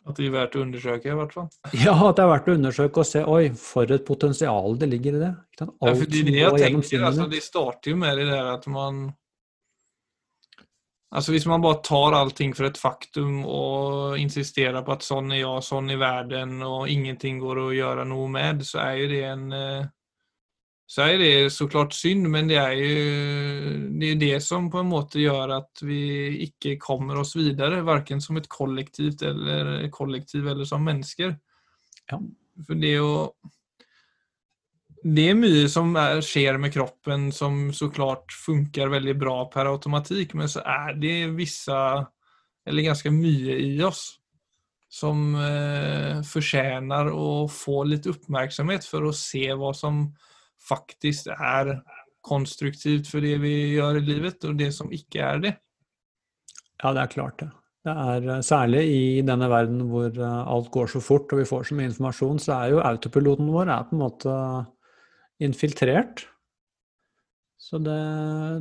At 0.06 0.18
det 0.18 0.28
er 0.28 0.36
verdt 0.36 0.58
å 0.58 0.66
undersøke, 0.66 1.14
i 1.14 1.16
hvert 1.18 1.34
fall? 1.38 1.48
Ja, 1.86 1.96
at 2.10 2.20
det 2.20 2.26
er 2.26 2.34
verdt 2.34 2.52
å 2.52 2.58
undersøke 2.60 3.04
og 3.04 3.08
se 3.08 3.24
Oi, 3.24 3.46
for 3.58 3.96
et 3.96 4.06
potensial 4.08 4.78
det 4.82 4.92
ligger 4.92 5.18
i 5.18 5.24
det. 5.24 5.32
Alt 5.62 5.72
ja, 5.72 5.96
for 5.96 6.12
det, 6.12 6.28
det 6.28 6.38
jeg 6.40 6.62
tenker, 6.66 7.08
altså, 7.08 7.30
det 7.32 7.42
starter 7.46 7.94
jo 7.94 8.02
med 8.04 8.22
det 8.22 8.30
der 8.34 8.54
at 8.58 8.68
man 8.72 9.10
Altså 11.12 11.34
Hvis 11.34 11.46
man 11.46 11.60
bare 11.60 11.82
tar 11.84 12.16
allting 12.16 12.54
for 12.56 12.70
et 12.70 12.78
faktum 12.80 13.42
og 13.44 14.20
insisterer 14.20 14.80
på 14.80 14.94
at 14.96 15.04
sånn 15.04 15.34
er 15.36 15.42
jeg, 15.42 15.64
sånn 15.68 15.92
er 15.92 16.00
verden, 16.00 16.62
og 16.64 16.88
ingenting 16.88 17.42
går 17.42 17.60
å 17.60 17.66
gjøre 17.76 18.06
noe 18.08 18.30
med, 18.32 18.64
så 18.64 18.80
er 18.86 18.94
jo 19.02 19.10
det 19.12 19.20
en 19.28 19.44
uh, 19.52 19.90
så 20.92 21.06
er 21.08 21.22
det 21.22 21.36
så 21.56 21.70
klart 21.72 21.94
synd, 21.96 22.26
men 22.28 22.50
det 22.50 22.58
er 22.60 22.74
jo 22.76 22.96
det, 23.96 24.10
er 24.10 24.18
det 24.20 24.40
som 24.44 24.68
på 24.72 24.82
en 24.82 24.90
måte 24.92 25.22
gjør 25.22 25.54
at 25.62 25.84
vi 25.88 26.02
ikke 26.50 26.76
kommer 26.84 27.22
oss 27.22 27.32
videre, 27.38 27.80
verken 27.88 28.20
som 28.20 28.36
et 28.36 28.50
kollektivt 28.52 29.24
eller 29.24 29.86
kollektiv 29.94 30.50
eller 30.52 30.68
som 30.68 30.84
mennesker. 30.84 31.38
Ja. 32.12 32.20
For 32.68 32.80
det 32.80 32.98
å 33.00 33.14
Det 35.02 35.24
er 35.32 35.38
mye 35.40 35.70
som 35.72 35.96
er, 35.98 36.20
skjer 36.22 36.60
med 36.62 36.74
kroppen 36.76 37.32
som 37.34 37.72
så 37.74 37.88
klart 37.90 38.36
funker 38.38 38.92
veldig 38.92 39.16
bra 39.18 39.38
per 39.50 39.66
automatikk, 39.72 40.36
men 40.38 40.52
så 40.52 40.62
er 40.62 41.00
det 41.00 41.32
visse, 41.34 41.78
eller 42.68 42.86
ganske 42.86 43.10
mye 43.16 43.56
i 43.64 43.80
oss, 43.82 44.20
som 44.92 45.24
eh, 45.40 46.20
fortjener 46.28 47.10
å 47.16 47.48
få 47.50 47.80
litt 47.88 48.12
oppmerksomhet 48.12 48.86
for 48.86 49.08
å 49.08 49.16
se 49.16 49.48
hva 49.56 49.72
som 49.74 50.04
faktisk 50.68 51.32
er 51.34 51.78
konstruktivt 52.26 53.10
for 53.10 53.24
det 53.24 53.38
vi 53.42 53.56
gjør 53.78 53.98
i 54.00 54.06
livet, 54.06 54.44
og 54.46 54.60
det 54.60 54.70
som 54.76 54.92
ikke 54.94 55.24
er 55.26 55.42
det. 55.44 55.56
Ja, 56.82 56.94
det 56.94 57.04
er 57.04 57.14
klart 57.14 57.42
det. 57.42 57.50
Det 57.82 57.94
er 57.94 58.28
eh, 58.30 58.44
Særlig 58.46 58.82
i 58.94 59.22
denne 59.26 59.50
verden 59.50 59.86
hvor 59.90 60.10
eh, 60.10 60.42
alt 60.54 60.70
går 60.74 60.92
så 60.94 61.02
fort 61.02 61.32
og 61.34 61.42
vi 61.42 61.48
får 61.50 61.70
så 61.70 61.78
mye 61.78 61.90
informasjon, 61.90 62.42
så 62.42 62.60
er 62.60 62.76
jo 62.76 62.84
autopiloten 62.86 63.50
vår 63.54 63.74
er 63.74 63.88
på 63.88 63.98
en 63.98 64.04
måte 64.04 64.36
infiltrert. 65.42 66.26
Så 67.62 67.80
det, 67.82 67.98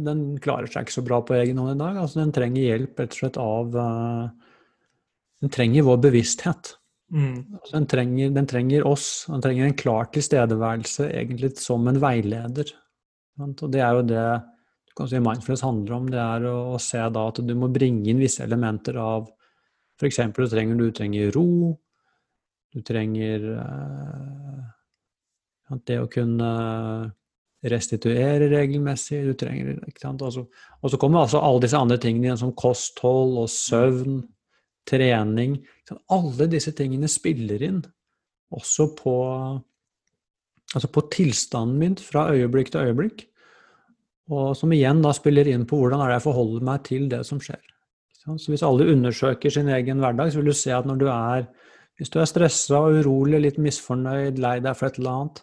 den 0.06 0.24
klarer 0.44 0.68
seg 0.70 0.86
ikke 0.86 0.98
så 0.98 1.04
bra 1.04 1.20
på 1.24 1.36
egen 1.38 1.60
hånd 1.60 1.74
i 1.74 1.80
dag. 1.80 1.96
Altså, 2.02 2.20
den 2.20 2.32
trenger 2.36 2.62
hjelp 2.62 3.00
rett 3.00 3.16
og 3.16 3.20
slett 3.20 3.38
av 3.40 3.76
uh, 3.76 4.50
Den 5.40 5.52
trenger 5.52 5.86
vår 5.88 6.02
bevissthet. 6.04 6.74
Mm. 7.11 7.59
Den, 7.73 7.87
trenger, 7.90 8.31
den, 8.31 8.46
trenger, 8.46 8.87
oss, 8.87 9.27
den 9.27 9.42
trenger 9.42 9.66
en 9.66 9.79
klar 9.79 10.07
tilstedeværelse 10.14 11.09
egentlig 11.11 11.57
som 11.59 11.88
en 11.90 11.99
veileder. 12.03 12.70
Og 13.40 13.66
det 13.73 13.83
er 13.83 13.99
jo 13.99 14.07
det 14.07 14.25
du 14.90 14.96
kan 14.99 15.11
si 15.11 15.23
mindfulness 15.23 15.66
handler 15.66 15.96
om. 15.96 16.09
Det 16.11 16.23
er 16.23 16.49
å, 16.51 16.57
å 16.75 16.81
se 16.83 17.03
da 17.03 17.27
at 17.31 17.40
du 17.46 17.55
må 17.59 17.70
bringe 17.73 18.11
inn 18.11 18.23
visse 18.23 18.44
elementer 18.46 18.99
av 19.01 19.29
F.eks. 20.01 20.20
Du 20.37 20.44
trenger, 20.49 20.79
du 20.79 20.90
trenger 20.96 21.33
ro, 21.35 21.46
du 22.73 22.83
trenger 22.87 23.46
uh, 23.59 25.81
det 25.87 25.99
å 26.01 26.09
kunne 26.11 26.51
restituere 27.70 28.49
regelmessig. 28.51 29.20
Du 29.27 29.35
trenger, 29.38 29.83
ikke 29.90 30.07
sant? 30.07 30.23
Og 30.25 30.35
så, 30.35 30.46
og 30.81 30.92
så 30.92 31.01
kommer 31.01 31.25
altså 31.25 31.42
alle 31.42 31.66
disse 31.66 31.79
andre 31.79 31.99
tingene 32.01 32.31
igjen, 32.31 32.40
som 32.40 32.55
kosthold 32.57 33.37
og 33.42 33.51
søvn 33.53 34.23
trening 34.88 35.58
Alle 36.14 36.46
disse 36.50 36.72
tingene 36.76 37.08
spiller 37.10 37.62
inn 37.66 37.80
også 38.54 38.86
på, 38.98 39.14
altså 40.74 40.88
på 40.90 41.02
tilstanden 41.10 41.78
min 41.78 41.96
fra 41.98 42.28
øyeblikk 42.34 42.70
til 42.70 42.88
øyeblikk. 42.88 43.24
Og 44.30 44.56
som 44.58 44.72
igjen 44.74 45.02
da 45.02 45.12
spiller 45.14 45.50
inn 45.50 45.66
på 45.66 45.78
hvordan 45.78 46.02
er 46.02 46.12
det 46.12 46.20
jeg 46.20 46.26
forholder 46.28 46.66
meg 46.66 46.84
til 46.86 47.08
det 47.10 47.24
som 47.26 47.42
skjer. 47.42 47.62
Så 48.20 48.52
hvis 48.52 48.62
alle 48.66 48.86
undersøker 48.92 49.50
sin 49.50 49.70
egen 49.72 50.02
hverdag, 50.02 50.30
så 50.30 50.38
vil 50.38 50.52
du 50.52 50.54
se 50.54 50.74
at 50.74 50.86
når 50.86 51.00
du 51.00 51.06
er 51.10 51.48
hvis 52.00 52.08
du 52.08 52.16
er 52.16 52.28
stressa 52.30 52.78
urolig, 52.96 53.42
litt 53.44 53.58
misfornøyd, 53.60 54.38
lei 54.40 54.54
deg 54.64 54.76
for 54.78 54.88
et 54.88 54.96
eller 54.96 55.18
annet, 55.18 55.42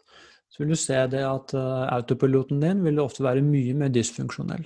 så 0.49 0.63
vil 0.63 0.71
du 0.73 0.79
se 0.81 1.01
det 1.11 1.21
at 1.21 1.53
uh, 1.53 1.83
autopiloten 1.93 2.63
din 2.63 2.79
vil 2.81 3.01
ofte 3.03 3.21
være 3.21 3.43
mye 3.45 3.75
mer 3.77 3.91
dysfunksjonell. 3.93 4.63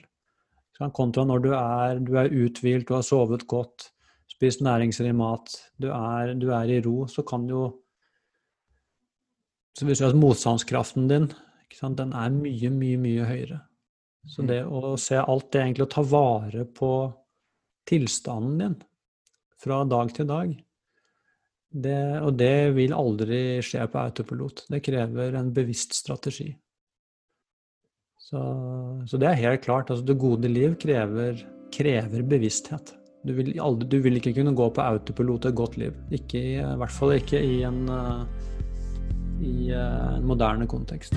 Kontra 0.96 1.26
når 1.28 1.42
du 1.44 1.50
er, 1.54 2.00
du 2.00 2.16
er 2.18 2.32
uthvilt, 2.32 2.88
du 2.88 2.96
har 2.96 3.04
sovet 3.06 3.44
godt, 3.52 3.92
spist 4.42 4.64
næringsrik 4.66 5.14
mat, 5.14 5.54
du 5.78 5.92
er, 5.94 6.34
du 6.34 6.50
er, 6.50 6.66
i 6.74 6.82
ro, 6.82 7.06
så 7.08 7.22
kan 7.22 7.46
jo 7.50 7.78
Så 9.78 9.86
vil 9.86 9.96
si 9.96 10.04
at 10.04 10.18
motstandskraften 10.18 11.08
din 11.08 11.30
den 11.96 12.12
er 12.12 12.34
mye, 12.36 12.70
mye, 12.70 12.98
mye 13.00 13.24
høyere. 13.24 13.62
Så 14.28 14.44
det 14.44 14.66
å 14.68 14.98
se 15.00 15.16
alt 15.16 15.48
det 15.54 15.62
egentlig 15.62 15.86
å 15.86 15.94
ta 15.94 16.04
vare 16.04 16.66
på 16.68 16.90
tilstanden 17.88 18.58
din 18.60 18.76
fra 19.56 19.80
dag 19.88 20.12
til 20.14 20.28
dag, 20.28 20.52
det, 21.72 21.98
og 22.20 22.36
det 22.36 22.74
vil 22.76 22.92
aldri 22.92 23.62
skje 23.64 23.88
på 23.88 24.04
autopilot. 24.04 24.66
Det 24.68 24.84
krever 24.84 25.40
en 25.40 25.54
bevisst 25.56 25.96
strategi. 25.96 26.52
Så, 28.20 28.42
så 29.08 29.18
det 29.18 29.32
er 29.32 29.44
helt 29.46 29.64
klart. 29.64 29.90
Altså 29.90 30.04
det 30.04 30.20
gode 30.20 30.52
liv 30.52 30.76
krever, 30.82 31.40
krever 31.72 32.28
bevissthet. 32.28 32.98
Du 33.22 33.36
vil, 33.38 33.52
aldri, 33.62 33.86
du 33.86 34.00
vil, 34.02 34.18
ikke 34.18 34.34
kunne 34.34 34.56
gå 34.58 34.70
på 34.74 34.82
autopilot 34.82 35.46
et 35.46 35.58
godt 35.58 35.78
liv. 35.78 35.98
Ikke, 36.10 36.42
I 36.58 36.78
hvert 36.82 36.96
fall 36.96 37.14
ikke 37.20 37.42
i 37.46 37.60
en, 37.68 37.84
uh, 37.86 38.24
i, 39.38 39.70
uh, 39.70 40.18
en 40.18 40.26
moderne 40.26 40.66
kontekst. 40.68 41.14